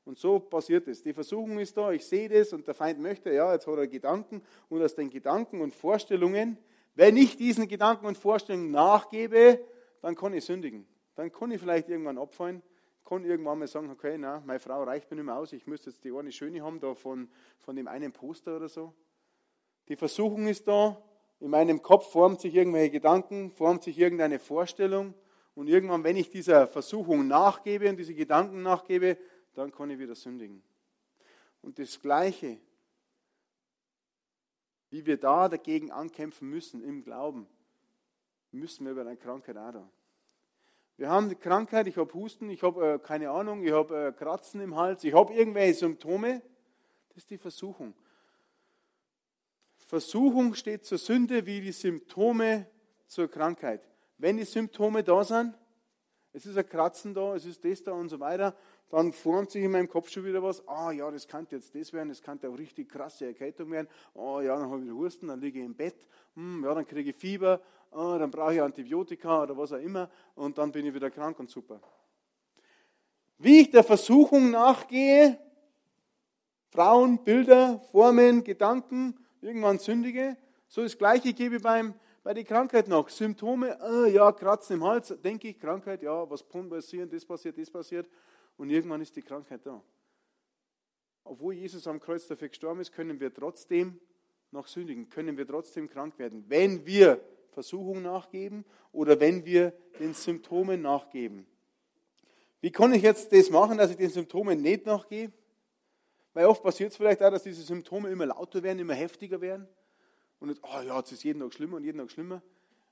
[0.05, 1.03] Und so passiert es.
[1.03, 3.87] Die Versuchung ist da, ich sehe das und der Feind möchte, ja, jetzt hat er
[3.87, 6.59] Gedanken und aus den Gedanken und Vorstellungen,
[6.95, 9.61] wenn ich diesen Gedanken und Vorstellungen nachgebe,
[10.03, 10.87] dann kann ich sündigen.
[11.15, 12.63] Dann kann ich vielleicht irgendwann abfallen,
[13.05, 15.91] kann irgendwann mal sagen, okay, na, meine Frau reicht mir nicht mehr aus, ich müsste
[15.91, 18.93] jetzt die eine schöne haben, da von, von dem einen Poster oder so.
[19.89, 21.03] Die Versuchung ist da,
[21.41, 25.15] in meinem Kopf formt sich irgendwelche Gedanken, formt sich irgendeine Vorstellung
[25.55, 29.19] und irgendwann, wenn ich dieser Versuchung nachgebe und diese Gedanken nachgebe,
[29.55, 30.63] dann kann ich wieder sündigen.
[31.63, 32.59] Und das Gleiche,
[34.91, 37.47] wie wir da dagegen ankämpfen müssen im Glauben,
[38.53, 39.91] müssen wir über eine Krankheit auch da.
[40.97, 44.13] Wir haben die Krankheit, ich habe Husten, ich habe äh, keine Ahnung, ich habe äh,
[44.13, 46.41] Kratzen im Hals, ich habe irgendwelche Symptome.
[47.09, 47.95] Das ist die Versuchung.
[49.87, 52.67] Versuchung steht zur Sünde wie die Symptome
[53.07, 53.89] zur Krankheit.
[54.19, 55.59] Wenn die Symptome da sind,
[56.33, 58.57] es ist ein Kratzen da, es ist das da und so weiter,
[58.89, 60.67] dann formt sich in meinem Kopf schon wieder was.
[60.69, 63.89] Ah ja, das könnte jetzt das werden, das könnte auch richtig krasse Erkältung werden.
[64.15, 65.97] Ah ja, dann habe ich wieder Husten, dann liege ich im Bett.
[66.35, 70.11] Hm, ja, dann kriege ich Fieber, ah, dann brauche ich Antibiotika oder was auch immer
[70.35, 71.81] und dann bin ich wieder krank und super.
[73.39, 75.39] Wie ich der Versuchung nachgehe,
[76.71, 80.37] Frauen, Bilder, Formen, Gedanken, irgendwann sündige,
[80.69, 83.09] so das Gleiche gebe ich beim, bei der Krankheit noch.
[83.09, 87.59] Symptome, ah, ja, Kratzen im Hals, denke ich, Krankheit, ja, was kann passieren, das passiert,
[87.59, 88.09] das passiert
[88.57, 89.83] und irgendwann ist die Krankheit da.
[91.25, 93.99] Obwohl Jesus am Kreuz dafür gestorben ist, können wir trotzdem
[94.51, 100.13] noch sündigen, können wir trotzdem krank werden, wenn wir Versuchung nachgeben oder wenn wir den
[100.13, 101.47] Symptomen nachgeben.
[102.61, 105.33] Wie kann ich jetzt das machen, dass ich den Symptomen nicht nachgehe?
[106.33, 109.69] Weil oft passiert es vielleicht auch, dass diese Symptome immer lauter werden, immer heftiger werden.
[110.41, 112.43] Und jetzt, oh ja, es ist jeden Tag schlimmer und jeden Tag schlimmer.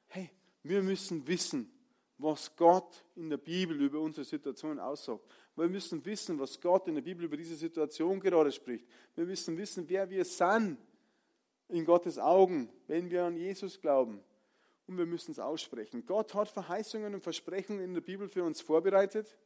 [0.06, 0.30] Hey,
[0.62, 1.72] wir müssen wissen,
[2.18, 5.24] was Gott in der Bibel über unsere Situation aussagt.
[5.56, 8.86] Wir müssen wissen, was Gott in der Bibel über diese Situation gerade spricht.
[9.14, 10.78] Wir müssen wissen, wer wir sind
[11.68, 14.22] in Gottes Augen, wenn wir an Jesus glauben
[14.86, 16.04] und wir müssen es aussprechen.
[16.06, 19.36] Gott hat Verheißungen und Versprechen in der Bibel für uns vorbereitet,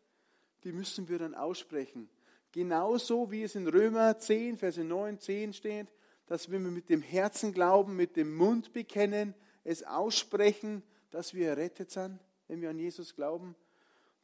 [0.65, 2.09] die müssen wir dann aussprechen.
[2.53, 5.89] Genauso wie es in Römer 10, Verse 9, 10 steht,
[6.27, 11.91] dass wir mit dem Herzen glauben, mit dem Mund bekennen, es aussprechen, dass wir errettet
[11.91, 13.55] sind, wenn wir an Jesus glauben.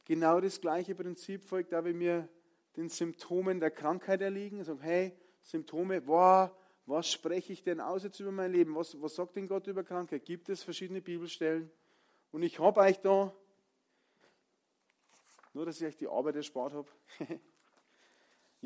[0.05, 2.29] Genau das gleiche Prinzip folgt da, wir
[2.77, 4.63] den Symptomen der Krankheit erliegen.
[4.65, 8.75] Sagen, hey, Symptome, boah, was spreche ich denn aus jetzt über mein Leben?
[8.75, 10.25] Was, was sagt denn Gott über Krankheit?
[10.25, 11.71] Gibt es verschiedene Bibelstellen?
[12.33, 13.33] Und ich habe euch da,
[15.53, 16.89] nur dass ich euch die Arbeit erspart habe,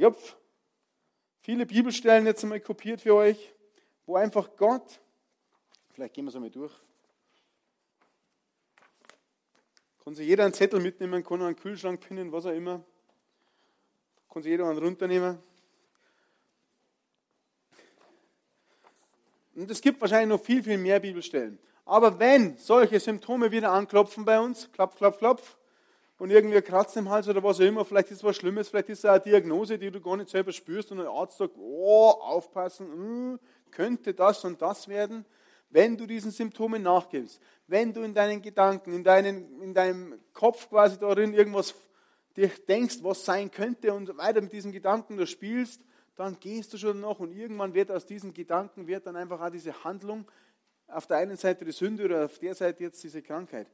[0.01, 0.16] habe
[1.40, 3.55] viele Bibelstellen jetzt einmal kopiert für euch,
[4.07, 5.01] wo einfach Gott,
[5.90, 6.72] vielleicht gehen wir es einmal durch,
[10.07, 12.81] kann sich jeder einen Zettel mitnehmen, kann einen Kühlschrank pinnen, was auch immer,
[14.33, 15.37] kann sich jeder einen runternehmen.
[19.57, 21.59] Und es gibt wahrscheinlich noch viel, viel mehr Bibelstellen.
[21.85, 25.57] Aber wenn solche Symptome wieder anklopfen bei uns, klopf, klopf, klopf,
[26.19, 29.01] und irgendwie Kratzen im Hals oder was auch immer, vielleicht ist was Schlimmes, vielleicht ist
[29.01, 33.33] es eine Diagnose, die du gar nicht selber spürst und ein Arzt sagt, oh, aufpassen,
[33.33, 33.38] mh,
[33.73, 35.25] könnte das und das werden,
[35.71, 40.68] wenn du diesen Symptomen nachgibst, wenn du in deinen Gedanken, in, deinen, in deinem Kopf
[40.68, 41.74] quasi darin irgendwas
[42.37, 45.81] dir denkst, was sein könnte und weiter mit diesen Gedanken du spielst,
[46.16, 49.50] dann gehst du schon noch und irgendwann wird aus diesen Gedanken wird dann einfach auch
[49.50, 50.26] diese Handlung
[50.88, 53.68] auf der einen Seite die Sünde oder auf der Seite jetzt diese Krankheit.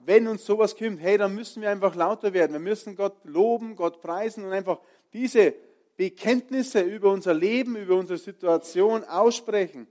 [0.00, 2.52] Wenn uns sowas kommt, hey, dann müssen wir einfach lauter werden.
[2.52, 4.80] Wir müssen Gott loben, Gott preisen und einfach
[5.12, 5.54] diese
[5.96, 9.86] Bekenntnisse über unser Leben, über unsere Situation aussprechen.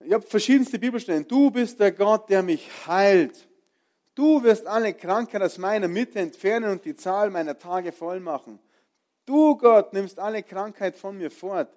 [0.00, 1.26] Ich habe verschiedenste Bibelstellen.
[1.26, 3.48] Du bist der Gott, der mich heilt.
[4.14, 8.58] Du wirst alle Krankheit aus meiner Mitte entfernen und die Zahl meiner Tage voll machen.
[9.26, 11.68] Du, Gott, nimmst alle Krankheit von mir fort.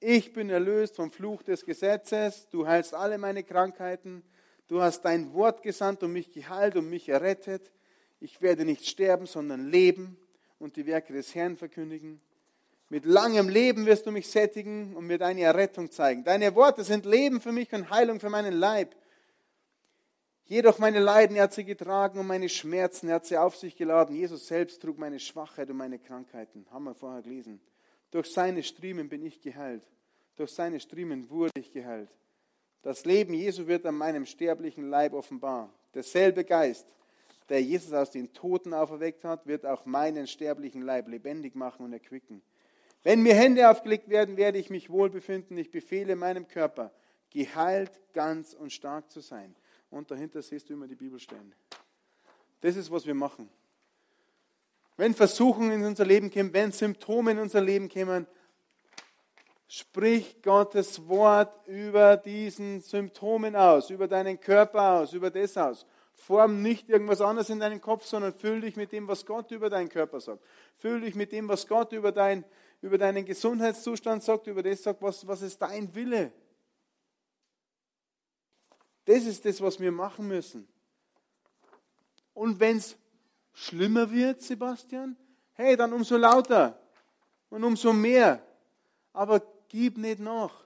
[0.00, 2.48] Ich bin erlöst vom Fluch des Gesetzes.
[2.50, 4.22] Du heilst alle meine Krankheiten.
[4.68, 7.72] Du hast dein Wort gesandt und mich geheilt und mich errettet.
[8.20, 10.18] Ich werde nicht sterben, sondern leben
[10.58, 12.20] und die Werke des Herrn verkündigen.
[12.90, 16.24] Mit langem Leben wirst du mich sättigen und mir deine Errettung zeigen.
[16.24, 18.94] Deine Worte sind Leben für mich und Heilung für meinen Leib.
[20.46, 24.16] Jedoch meine Leiden hat sie getragen und meine Schmerzen er hat sie auf sich geladen.
[24.16, 26.66] Jesus selbst trug meine Schwachheit und meine Krankheiten.
[26.70, 27.60] Haben wir vorher gelesen.
[28.10, 29.82] Durch seine Striemen bin ich geheilt.
[30.36, 32.08] Durch seine Striemen wurde ich geheilt.
[32.80, 35.70] Das Leben Jesu wird an meinem sterblichen Leib offenbar.
[35.92, 36.86] Derselbe Geist,
[37.50, 41.92] der Jesus aus den Toten auferweckt hat, wird auch meinen sterblichen Leib lebendig machen und
[41.92, 42.40] erquicken.
[43.02, 45.56] Wenn mir Hände aufgelegt werden, werde ich mich wohl befinden.
[45.56, 46.92] Ich befehle meinem Körper,
[47.30, 49.54] geheilt, ganz und stark zu sein
[49.90, 51.54] und dahinter siehst du immer die Bibelstellen.
[52.60, 53.48] Das ist, was wir machen.
[54.96, 58.26] Wenn Versuchungen in unser Leben kommen, wenn Symptome in unser Leben kommen,
[59.68, 65.86] sprich Gottes Wort über diesen Symptomen aus, über deinen Körper aus, über das aus.
[66.14, 69.70] Form nicht irgendwas anderes in deinen Kopf, sondern füll dich mit dem, was Gott über
[69.70, 70.42] deinen Körper sagt.
[70.76, 72.44] Füll dich mit dem, was Gott über, dein,
[72.80, 76.32] über deinen Gesundheitszustand sagt, über das sagt, was, was ist dein Wille.
[79.04, 80.68] Das ist das, was wir machen müssen.
[82.34, 82.96] Und wenn es
[83.52, 85.16] schlimmer wird, Sebastian,
[85.54, 86.78] hey, dann umso lauter
[87.50, 88.42] und umso mehr.
[89.12, 90.64] Aber gib nicht nach.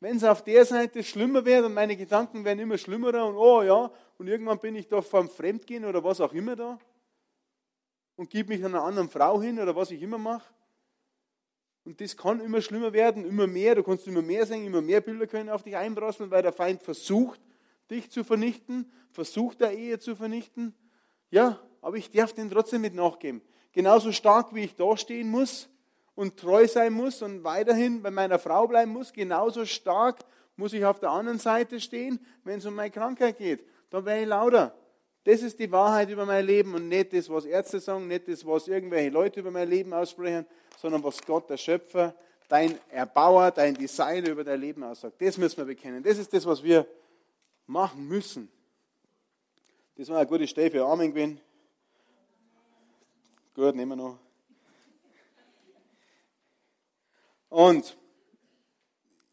[0.00, 3.62] Wenn es auf der Seite schlimmer wird und meine Gedanken werden immer schlimmer und oh
[3.62, 6.78] ja, und irgendwann bin ich da vom Fremdgehen oder was auch immer da
[8.16, 10.52] und gebe mich einer anderen Frau hin oder was ich immer mache.
[11.84, 13.74] Und das kann immer schlimmer werden, immer mehr.
[13.74, 16.82] Du kannst immer mehr sehen, immer mehr Bilder können auf dich einprasseln, weil der Feind
[16.82, 17.40] versucht,
[17.90, 20.74] dich zu vernichten, versucht der Ehe zu vernichten.
[21.30, 23.40] Ja, aber ich darf den trotzdem mit nachgeben.
[23.72, 25.68] Genauso stark wie ich da stehen muss
[26.14, 30.18] und treu sein muss und weiterhin bei meiner Frau bleiben muss, genauso stark
[30.56, 33.64] muss ich auf der anderen Seite stehen, wenn es um meine Krankheit geht.
[33.88, 34.74] Da wäre ich lauter.
[35.24, 38.44] Das ist die Wahrheit über mein Leben und nicht das, was Ärzte sagen, nicht das,
[38.46, 40.46] was irgendwelche Leute über mein Leben aussprechen,
[40.78, 42.14] sondern was Gott, der Schöpfer,
[42.48, 45.20] dein Erbauer, dein Designer über dein Leben aussagt.
[45.20, 46.02] Das müssen wir bekennen.
[46.02, 46.86] Das ist das, was wir
[47.66, 48.50] machen müssen.
[49.96, 51.40] Das war eine gute Stelle für Amen gewesen.
[53.54, 54.18] Gut, nehmen wir noch.
[57.50, 57.98] Und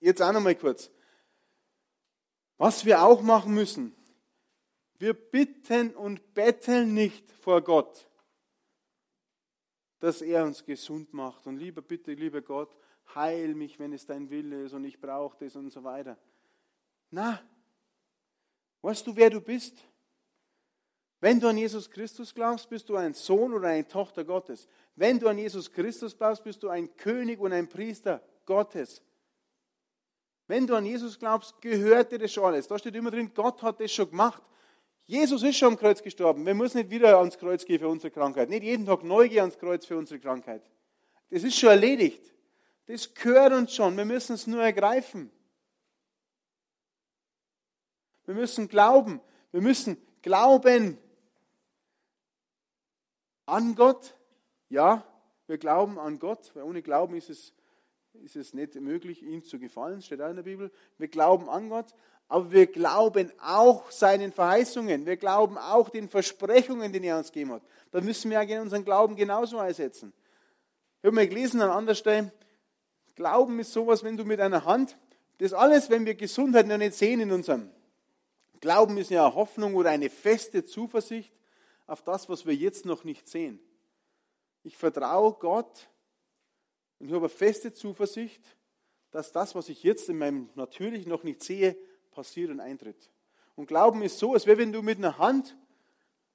[0.02, 0.92] jetzt auch noch mal kurz.
[2.58, 3.96] Was wir auch machen müssen,
[5.00, 8.08] wir bitten und betteln nicht vor Gott,
[10.00, 11.46] dass er uns gesund macht.
[11.48, 12.76] Und lieber bitte, lieber Gott,
[13.16, 16.18] heil mich, wenn es dein Wille ist und ich brauche das und so weiter.
[17.12, 17.42] Na,
[18.82, 19.78] weißt du, wer du bist?
[21.20, 24.68] Wenn du an Jesus Christus glaubst, bist du ein Sohn oder eine Tochter Gottes.
[24.96, 29.02] Wenn du an Jesus Christus glaubst, bist du ein König und ein Priester Gottes.
[30.48, 32.68] Wenn du an Jesus glaubst, gehört dir das schon alles.
[32.68, 34.44] Da steht immer drin, Gott hat das schon gemacht.
[35.08, 36.46] Jesus ist schon am Kreuz gestorben.
[36.46, 38.50] Wir müssen nicht wieder ans Kreuz gehen für unsere Krankheit.
[38.50, 40.70] Nicht jeden Tag neu gehen ans Kreuz für unsere Krankheit.
[41.30, 42.34] Das ist schon erledigt.
[42.88, 43.96] Das gehört uns schon.
[43.96, 45.32] Wir müssen es nur ergreifen.
[48.26, 49.22] Wir müssen glauben.
[49.52, 50.98] Wir müssen glauben
[53.46, 54.14] an Gott.
[54.68, 55.06] Ja,
[55.48, 57.54] wir glauben an Gott, weil ohne Glauben ist es,
[58.12, 60.70] ist es nicht möglich, ihm zu gefallen, steht auch in der Bibel.
[60.98, 61.96] Wir glauben an Gott,
[62.28, 65.06] aber wir glauben auch seinen Verheißungen.
[65.06, 67.62] Wir glauben auch den Versprechungen, die er uns gegeben hat.
[67.92, 70.14] Da müssen wir unseren Glauben genauso einsetzen.
[71.00, 72.32] Ich habe mal gelesen an anderer Stelle,
[73.16, 74.96] Glauben ist sowas, wenn du mit einer Hand,
[75.40, 77.72] das alles, wenn wir Gesundheit noch nicht sehen in unserem
[78.60, 81.32] Glauben ist ja eine Hoffnung oder eine feste Zuversicht
[81.86, 83.60] auf das, was wir jetzt noch nicht sehen.
[84.64, 85.88] Ich vertraue Gott
[87.00, 88.44] und ich habe eine feste Zuversicht,
[89.12, 91.78] dass das, was ich jetzt in meinem Natürlichen noch nicht sehe,
[92.18, 93.12] passiert und eintritt.
[93.56, 95.56] Und Glauben ist so, als wäre, wenn du mit einer Hand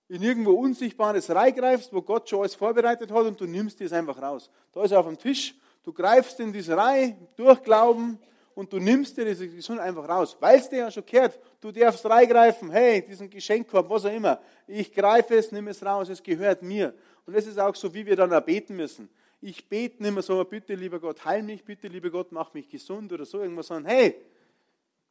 [0.08, 4.20] in irgendwo Unsichtbares reingreifst, wo Gott schon alles vorbereitet hat und du nimmst es einfach
[4.22, 4.48] raus.
[4.72, 8.18] Da ist er auf dem Tisch, du greifst in diese Reihe durch Glauben
[8.54, 11.36] und du nimmst dir diese Gesund einfach raus, weil es dir ja schon gehört.
[11.60, 14.40] Du darfst reingreifen, hey, diesen Geschenkkorb, was auch immer.
[14.68, 16.94] Ich greife es, nimm es raus, es gehört mir.
[17.26, 19.08] Und das ist auch so, wie wir dann auch beten müssen.
[19.40, 22.68] Ich bete nicht mehr so, bitte, lieber Gott, heil mich, bitte, lieber Gott, mach mich
[22.68, 24.14] gesund oder so irgendwas, sondern hey,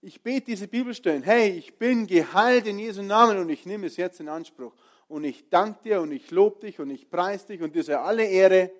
[0.02, 3.98] ich bete diese Bibelstellen, hey, ich bin geheilt in Jesu Namen und ich nehme es
[3.98, 4.74] jetzt in Anspruch.
[5.08, 7.98] Und ich danke dir und ich lobe dich und ich preise dich und dir sei
[7.98, 8.72] alle Ehre,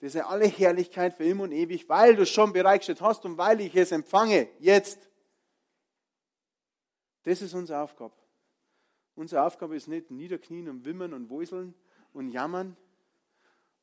[0.00, 3.36] dir sei alle Herrlichkeit für immer und ewig, weil du es schon bereitgestellt hast und
[3.36, 5.10] weil ich es empfange, jetzt.
[7.24, 8.14] Das ist unsere Aufgabe.
[9.16, 11.74] Unsere Aufgabe ist nicht niederknien und wimmern und wuseln
[12.12, 12.76] und jammern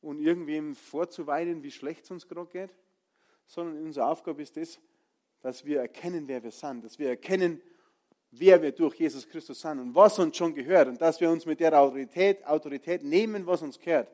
[0.00, 2.70] und irgendwem vorzuweinen, wie schlecht es uns gerade geht,
[3.46, 4.78] sondern unsere Aufgabe ist das,
[5.42, 7.60] dass wir erkennen, wer wir sind, dass wir erkennen,
[8.30, 11.44] wer wir durch Jesus Christus sind und was uns schon gehört und dass wir uns
[11.44, 14.08] mit der Autorität, Autorität nehmen, was uns gehört.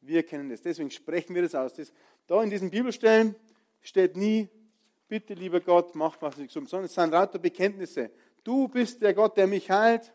[0.00, 1.74] Wir kennen das, deswegen sprechen wir das aus.
[1.74, 1.92] Das,
[2.26, 3.36] da in diesen Bibelstellen
[3.80, 4.48] steht nie,
[5.08, 8.10] bitte lieber Gott, mach was ich umsonst, sondern es sind lauter Bekenntnisse.
[8.42, 10.12] Du bist der Gott, der mich heilt.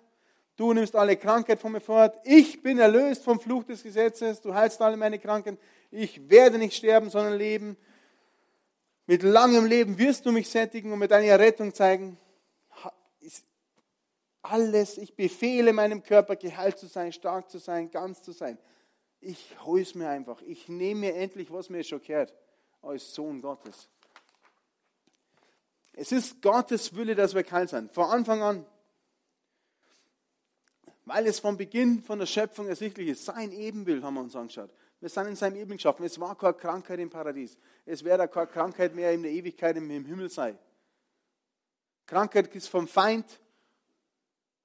[0.55, 2.19] Du nimmst alle Krankheit von mir fort.
[2.25, 4.41] Ich bin erlöst vom Fluch des Gesetzes.
[4.41, 5.57] Du heilst alle meine Kranken.
[5.89, 7.77] Ich werde nicht sterben, sondern leben.
[9.09, 12.15] Mit langem Leben wirst du mich sättigen und mit deiner Rettung zeigen.
[14.43, 18.59] Alles, ich befehle meinem Körper, geheilt zu sein, stark zu sein, ganz zu sein.
[19.19, 20.39] Ich hole es mir einfach.
[20.43, 22.35] Ich nehme mir endlich, was mir schon gehört,
[22.83, 23.89] als Sohn Gottes.
[25.93, 27.91] Es ist Gottes Wille, dass wir kalt sind.
[27.91, 28.65] Von Anfang an.
[31.05, 33.25] Weil es vom Beginn von der Schöpfung ersichtlich ist.
[33.25, 34.69] Sein Ebenbild haben wir uns angeschaut.
[34.99, 36.05] Wir sind in seinem Ebenbild geschaffen.
[36.05, 37.57] Es war keine Krankheit im Paradies.
[37.85, 40.55] Es wäre keine Krankheit mehr in der Ewigkeit im Himmel sei.
[42.05, 43.39] Krankheit ist vom Feind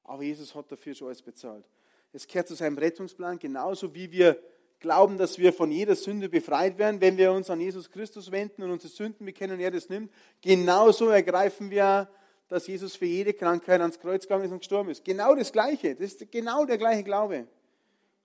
[0.04, 1.64] Aber Jesus hat dafür schon alles bezahlt.
[2.12, 4.40] Es gehört zu seinem Rettungsplan, genauso wie wir
[4.78, 8.62] glauben, dass wir von jeder Sünde befreit werden, wenn wir uns an Jesus Christus wenden
[8.62, 10.12] und unsere Sünden bekennen und er das nimmt.
[10.42, 12.08] Genauso ergreifen wir,
[12.48, 15.04] dass Jesus für jede Krankheit ans Kreuz gegangen ist und gestorben ist.
[15.04, 15.94] Genau das Gleiche.
[15.94, 17.46] Das ist genau der gleiche Glaube.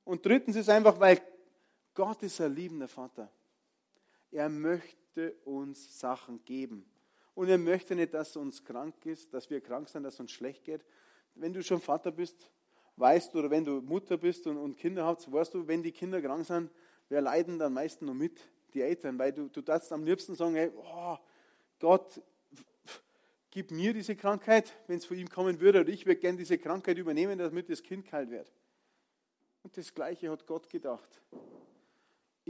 [0.03, 1.21] Und drittens ist einfach, weil
[1.99, 3.29] Gott ist ein liebender Vater.
[4.31, 6.89] Er möchte uns Sachen geben.
[7.35, 10.63] Und er möchte nicht, dass uns krank ist, dass wir krank sind, dass uns schlecht
[10.63, 10.85] geht.
[11.35, 12.49] Wenn du schon Vater bist,
[12.95, 15.91] weißt du, oder wenn du Mutter bist und, und Kinder hast, weißt du, wenn die
[15.91, 16.71] Kinder krank sind,
[17.09, 18.39] wer leiden dann meistens nur mit?
[18.73, 21.17] Die Eltern, weil du, du darfst am liebsten sagen, hey, oh,
[21.79, 22.21] Gott,
[23.51, 26.57] gib mir diese Krankheit, wenn es von ihm kommen würde, oder ich würde gerne diese
[26.59, 28.49] Krankheit übernehmen, damit das Kind kalt wird.
[29.63, 31.21] Und das Gleiche hat Gott gedacht.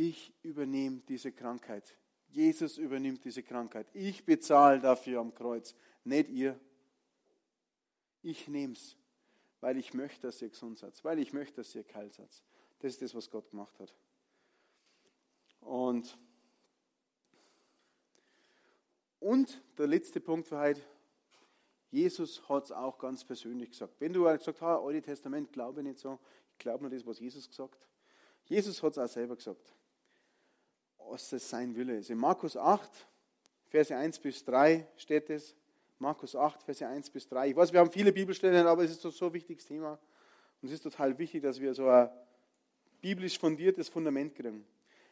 [0.01, 1.93] Ich übernehme diese Krankheit.
[2.29, 3.85] Jesus übernimmt diese Krankheit.
[3.93, 6.57] Ich bezahle dafür am Kreuz, nicht ihr.
[8.21, 8.95] Ich nehme es,
[9.59, 12.29] weil ich möchte, dass ihr gesund seid, weil ich möchte, dass ihr kalt seid.
[12.79, 13.93] Das ist das, was Gott gemacht hat.
[15.59, 16.17] Und,
[19.19, 20.81] und der letzte Punkt für heute,
[21.91, 23.99] Jesus hat es auch ganz persönlich gesagt.
[23.99, 26.19] Wenn du gesagt hast, Alte Testament, glaube ich nicht so,
[26.53, 27.89] ich glaube nur das, was Jesus gesagt hat.
[28.45, 29.73] Jesus hat es auch selber gesagt
[31.09, 32.09] was das sein Wille ist.
[32.09, 32.89] In Markus 8,
[33.67, 35.55] Verse 1 bis 3 steht es.
[35.97, 37.49] Markus 8, Verse 1 bis 3.
[37.49, 39.99] Ich weiß, wir haben viele Bibelstellen, aber es ist so ein wichtiges Thema.
[40.61, 42.09] Und es ist total wichtig, dass wir so ein
[43.01, 44.65] biblisch fundiertes Fundament kriegen.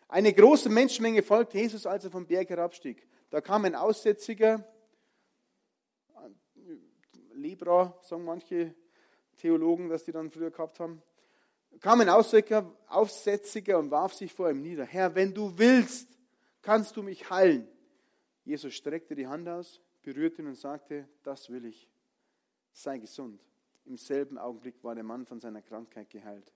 [0.08, 3.06] Eine große Menschenmenge folgte Jesus, als er vom Berg herabstieg.
[3.30, 4.64] Da kam ein Aussätziger,
[7.34, 8.74] Libra, sagen manche
[9.38, 11.02] Theologen, dass die dann früher gehabt haben,
[11.80, 14.86] kam ein Aussätziger und warf sich vor ihm nieder.
[14.86, 16.10] Herr, wenn du willst,
[16.62, 17.68] kannst du mich heilen.
[18.44, 21.90] Jesus streckte die Hand aus, berührte ihn und sagte, das will ich.
[22.72, 23.42] Sei gesund.
[23.86, 26.52] Im selben Augenblick war der Mann von seiner Krankheit geheilt.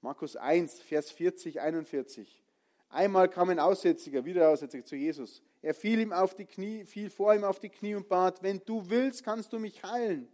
[0.00, 2.42] Markus 1, Vers 40, 41.
[2.88, 5.42] Einmal kam ein Aussätziger, wieder Aussätziger zu Jesus.
[5.62, 8.60] Er fiel ihm auf die Knie, fiel vor ihm auf die Knie und bat, wenn
[8.64, 10.28] du willst, kannst du mich heilen.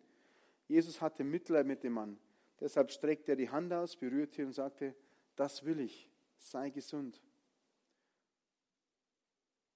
[0.68, 2.18] Jesus hatte Mitleid mit dem Mann
[2.60, 4.94] Deshalb streckte er die Hand aus, berührte ihn und sagte,
[5.34, 7.20] das will ich, sei gesund.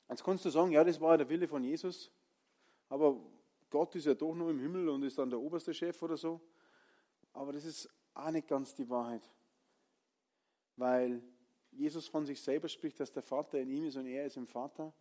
[0.09, 2.11] Jetzt kannst du sagen, ja, das war der Wille von Jesus,
[2.89, 3.21] aber
[3.69, 6.41] Gott ist ja doch nur im Himmel und ist dann der oberste Chef oder so.
[7.33, 9.23] Aber das ist auch nicht ganz die Wahrheit,
[10.77, 11.23] weil
[11.71, 14.49] Jesus von sich selber spricht, dass der Vater in ihm ist und er ist im
[14.49, 14.93] Vater.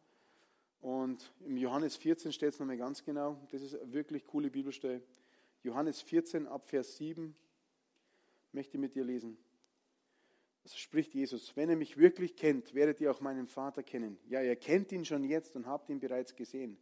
[0.81, 5.01] Und im Johannes 14 steht es nochmal ganz genau, das ist eine wirklich coole Bibelstelle.
[5.63, 7.35] Johannes 14 ab Vers 7
[8.51, 9.38] möchte mit dir lesen.
[10.63, 11.55] Das spricht Jesus.
[11.55, 14.19] Wenn ihr mich wirklich kennt, werdet ihr auch meinen Vater kennen.
[14.27, 16.77] Ja, ihr kennt ihn schon jetzt und habt ihn bereits gesehen.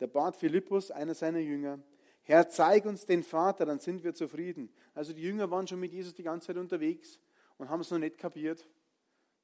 [0.00, 1.78] Der bat Philippus, einer seiner Jünger,
[2.24, 4.72] Herr, zeig uns den Vater, dann sind wir zufrieden.
[4.94, 7.18] Also die Jünger waren schon mit Jesus die ganze Zeit unterwegs
[7.58, 8.66] und haben es noch nicht kapiert,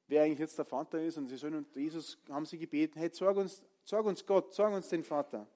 [0.07, 1.17] wer eigentlich jetzt der Vater ist.
[1.17, 4.73] Und sie sollen und Jesus haben sie gebeten, hey, zeig uns, zeig uns Gott, zeig
[4.73, 5.47] uns den Vater.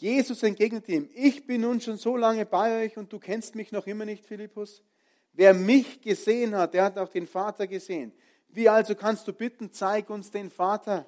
[0.00, 3.70] Jesus entgegnete ihm, ich bin nun schon so lange bei euch und du kennst mich
[3.70, 4.82] noch immer nicht, Philippus.
[5.34, 8.10] Wer mich gesehen hat, der hat auch den Vater gesehen.
[8.48, 11.06] Wie also kannst du bitten, zeig uns den Vater?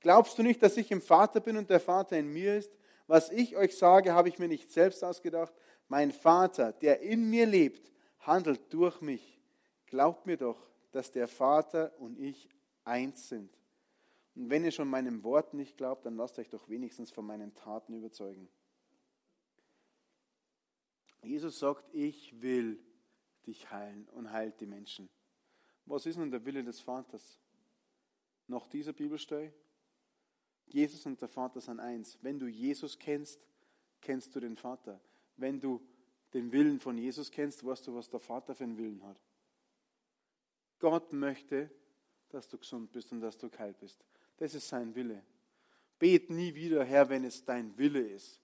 [0.00, 2.70] Glaubst du nicht, dass ich im Vater bin und der Vater in mir ist?
[3.06, 5.54] Was ich euch sage, habe ich mir nicht selbst ausgedacht.
[5.88, 9.40] Mein Vater, der in mir lebt, handelt durch mich.
[9.86, 10.58] Glaubt mir doch,
[10.92, 12.50] dass der Vater und ich
[12.84, 13.50] eins sind.
[14.36, 17.54] Und wenn ihr schon meinem Wort nicht glaubt, dann lasst euch doch wenigstens von meinen
[17.54, 18.48] Taten überzeugen.
[21.22, 22.78] Jesus sagt, ich will
[23.46, 25.08] dich heilen und heilt die Menschen.
[25.86, 27.40] Was ist nun der Wille des Vaters?
[28.46, 29.52] Nach dieser Bibelstelle?
[30.66, 32.18] Jesus und der Vater sind eins.
[32.20, 33.40] Wenn du Jesus kennst,
[34.02, 35.00] kennst du den Vater.
[35.36, 35.80] Wenn du
[36.34, 39.18] den Willen von Jesus kennst, weißt du, was der Vater für einen Willen hat.
[40.78, 41.70] Gott möchte,
[42.28, 44.04] dass du gesund bist und dass du geheilt bist.
[44.36, 45.22] Das ist sein Wille.
[45.98, 48.38] Bet nie wieder, Herr, wenn es dein Wille ist.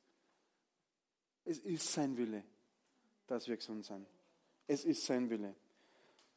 [1.45, 2.43] Es ist sein Wille,
[3.27, 4.07] dass wir gesund sind.
[4.67, 5.55] Es ist sein Wille.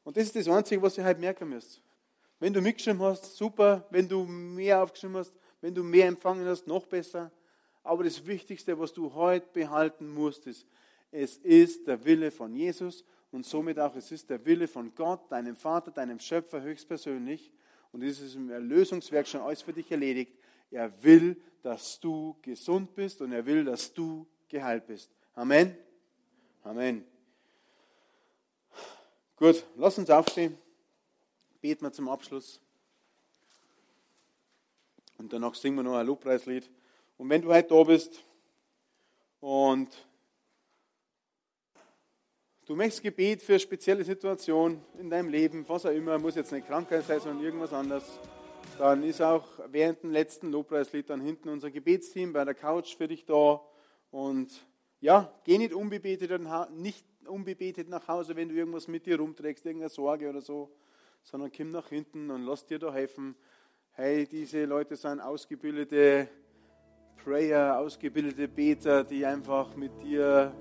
[0.04, 1.82] Und das ist das Einzige, was ihr halt merken müsst.
[2.40, 3.88] Wenn du mitgeschrieben hast, super.
[3.90, 7.32] Wenn du mehr aufgeschrieben hast, wenn du mehr empfangen hast, noch besser.
[7.84, 10.66] Aber das Wichtigste, was du heute behalten musst, ist,
[11.12, 15.32] es ist der Wille von Jesus und somit auch es ist der Wille von Gott,
[15.32, 17.52] deinem Vater, deinem Schöpfer höchstpersönlich,
[17.96, 20.38] und es ist im Erlösungswerk schon alles für dich erledigt.
[20.70, 25.10] Er will, dass du gesund bist und er will, dass du geheilt bist.
[25.34, 25.78] Amen.
[26.66, 27.06] Amen.
[29.38, 30.58] Gut, lass uns aufstehen.
[31.62, 32.60] Beten wir zum Abschluss.
[35.18, 36.70] Und danach singen wir noch ein Lobpreislied.
[37.18, 38.26] Und wenn du heute da bist
[39.40, 39.88] und
[42.66, 46.68] du möchtest Gebet für spezielle Situationen in deinem Leben, was auch immer, muss jetzt nicht
[46.68, 48.20] Krankheit sein, sondern irgendwas anderes,
[48.78, 53.08] dann ist auch während dem letzten Lobpreislied dann hinten unser Gebetsteam bei der Couch für
[53.08, 53.62] dich da.
[54.12, 54.52] Und
[55.00, 56.32] ja, geh nicht unbebetet,
[56.74, 60.72] nicht unbebetet nach Hause, wenn du irgendwas mit dir rumträgst, irgendeine Sorge oder so,
[61.24, 63.36] sondern komm nach hinten und lass dir da helfen.
[63.92, 66.28] Hey, diese Leute sind ausgebildete
[67.24, 70.54] Prayer, ausgebildete Beter, die einfach mit dir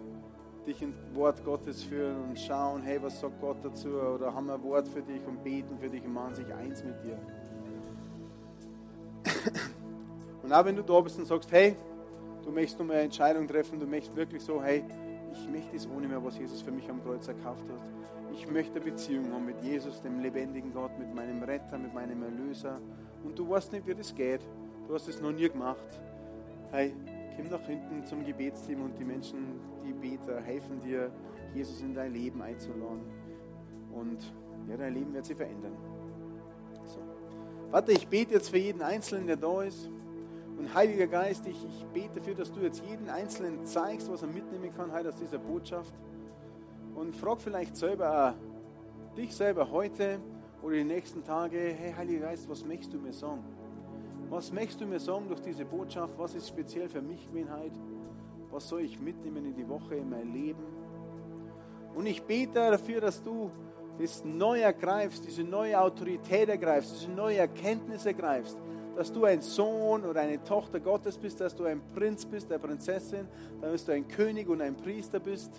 [0.66, 3.88] dich ins Wort Gottes führen und schauen, hey, was sagt Gott dazu?
[3.88, 6.82] Oder haben wir ein Wort für dich und beten für dich und machen sich eins
[6.82, 7.18] mit dir.
[10.42, 11.74] Und auch wenn du da bist und sagst, hey,
[12.44, 14.84] du möchtest nur eine Entscheidung treffen, du möchtest wirklich so, hey,
[15.32, 17.90] ich möchte es ohne mehr, was Jesus für mich am Kreuz erkauft hat.
[18.32, 22.22] Ich möchte eine Beziehung haben mit Jesus, dem lebendigen Gott, mit meinem Retter, mit meinem
[22.22, 22.78] Erlöser.
[23.24, 24.40] Und du weißt nicht, wie das geht.
[24.86, 26.00] Du hast es noch nie gemacht.
[26.70, 26.94] Hey,
[27.36, 31.10] komm nach hinten zum Gebetsteam und die Menschen, die Beter, helfen dir,
[31.54, 33.02] Jesus in dein Leben einzuladen.
[33.92, 34.18] Und
[34.68, 35.76] ja, dein Leben wird sich verändern.
[36.84, 36.98] So.
[37.70, 39.88] Warte, ich bete jetzt für jeden Einzelnen, der da ist.
[40.58, 44.28] Und Heiliger Geist, ich, ich bete dafür, dass du jetzt jeden Einzelnen zeigst, was er
[44.28, 45.92] mitnehmen kann heute aus dieser Botschaft.
[46.94, 50.18] Und frag vielleicht selber auch dich selber heute
[50.62, 53.44] oder die nächsten Tage, hey Heiliger Geist, was möchtest du mir sagen?
[54.34, 56.18] Was möchtest du mir sagen durch diese Botschaft?
[56.18, 57.78] Was ist speziell für mich gewesen heute?
[58.50, 60.64] Was soll ich mitnehmen in die Woche, in mein Leben?
[61.94, 63.52] Und ich bete dafür, dass du
[63.96, 68.58] das neu ergreifst, diese neue Autorität ergreifst, diese neue Erkenntnis ergreifst,
[68.96, 72.58] dass du ein Sohn oder eine Tochter Gottes bist, dass du ein Prinz bist, eine
[72.58, 73.28] Prinzessin,
[73.60, 75.52] dass du ein König und ein Priester bist,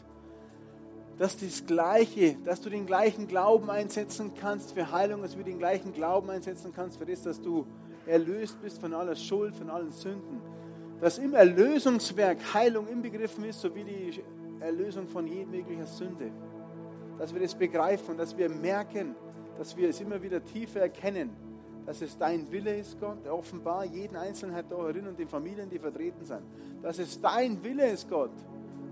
[1.17, 5.59] dass das Gleiche, dass du den gleichen Glauben einsetzen kannst für Heilung, dass du den
[5.59, 7.65] gleichen Glauben einsetzen kannst für das, dass du
[8.07, 10.41] erlöst bist von aller Schuld, von allen Sünden,
[11.01, 14.23] dass im Erlösungswerk Heilung inbegriffen ist, sowie die
[14.59, 16.31] Erlösung von jedweder Sünde.
[17.17, 19.15] Dass wir das begreifen dass wir merken,
[19.57, 21.31] dass wir es immer wieder tiefer erkennen,
[21.85, 25.79] dass es dein Wille ist, Gott, offenbar jeden Einzelnen da herin und den Familien, die
[25.79, 26.41] vertreten sind,
[26.81, 28.31] dass es dein Wille ist, Gott,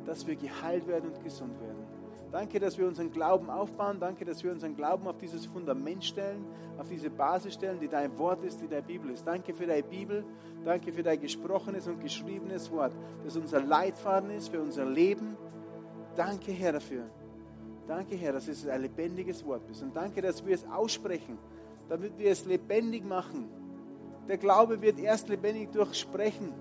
[0.06, 1.73] dass wir geheilt werden und gesund werden.
[2.34, 3.98] Danke, dass wir unseren Glauben aufbauen.
[4.00, 6.44] Danke, dass wir unseren Glauben auf dieses Fundament stellen,
[6.78, 9.26] auf diese Basis stellen, die dein Wort ist, die deine Bibel ist.
[9.26, 10.26] Danke für deine Bibel.
[10.66, 15.38] Danke für dein gesprochenes und geschriebenes Wort, das unser Leitfaden ist für unser Leben.
[16.16, 17.04] Danke, Herr, dafür.
[17.88, 19.82] Danke, Herr, dass es ein lebendiges Wort ist.
[19.82, 21.38] Und danke, dass wir es aussprechen
[21.90, 23.50] damit wir es lebendig machen.
[24.28, 26.54] Der Glaube wird erst lebendig durch Sprechen.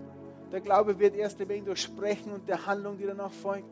[0.51, 3.69] Der Glaube wird erst lebendig durch Sprechen und der Handlung, die danach folgt.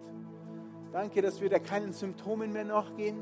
[0.92, 3.18] Danke, dass wir da keinen Symptomen mehr nachgehen,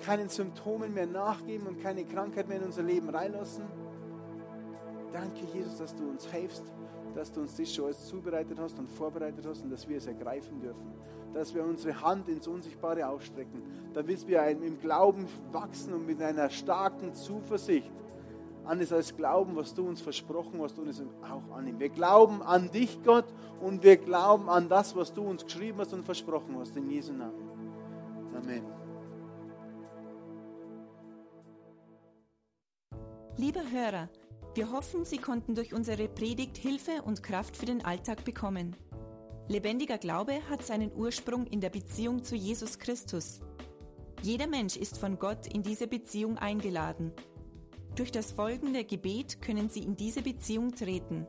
[0.00, 3.64] keinen Symptomen mehr nachgeben und keine Krankheit mehr in unser Leben reinlassen.
[5.12, 6.64] Danke, Jesus, dass du uns hilfst,
[7.14, 10.06] dass du uns das schon alles zubereitet hast und vorbereitet hast und dass wir es
[10.06, 10.92] ergreifen dürfen
[11.36, 16.48] dass wir unsere Hand ins Unsichtbare ausstrecken, damit wir im Glauben wachsen und mit einer
[16.48, 17.92] starken Zuversicht
[18.66, 21.78] an das als Glauben, was du uns versprochen hast, und es auch annehmen.
[21.78, 23.26] Wir glauben an dich, Gott,
[23.60, 27.12] und wir glauben an das, was du uns geschrieben hast und versprochen hast, in Jesu
[27.12, 27.48] Namen.
[28.34, 28.62] Amen.
[33.38, 34.08] Lieber Hörer,
[34.54, 38.74] wir hoffen, Sie konnten durch unsere Predigt Hilfe und Kraft für den Alltag bekommen.
[39.48, 43.40] Lebendiger Glaube hat seinen Ursprung in der Beziehung zu Jesus Christus.
[44.22, 47.12] Jeder Mensch ist von Gott in diese Beziehung eingeladen.
[47.96, 51.26] Durch das folgende Gebet können Sie in diese Beziehung treten.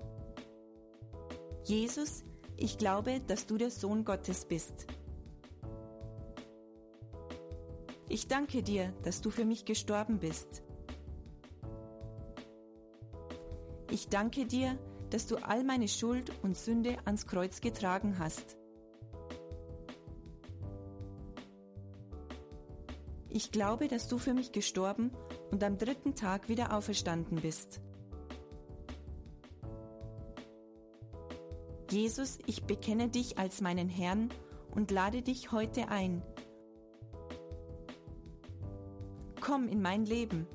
[1.63, 2.25] Jesus,
[2.57, 4.85] ich glaube, dass du der Sohn Gottes bist.
[8.09, 10.61] Ich danke dir, dass du für mich gestorben bist.
[13.89, 14.77] Ich danke dir,
[15.09, 18.57] dass du all meine Schuld und Sünde ans Kreuz getragen hast.
[23.29, 25.11] Ich glaube, dass du für mich gestorben
[25.51, 27.81] und am dritten Tag wieder auferstanden bist.
[31.89, 34.29] Jesus, ich bekenne dich als meinen Herrn
[34.71, 36.21] und lade dich heute ein.
[39.39, 40.47] Komm in mein Leben,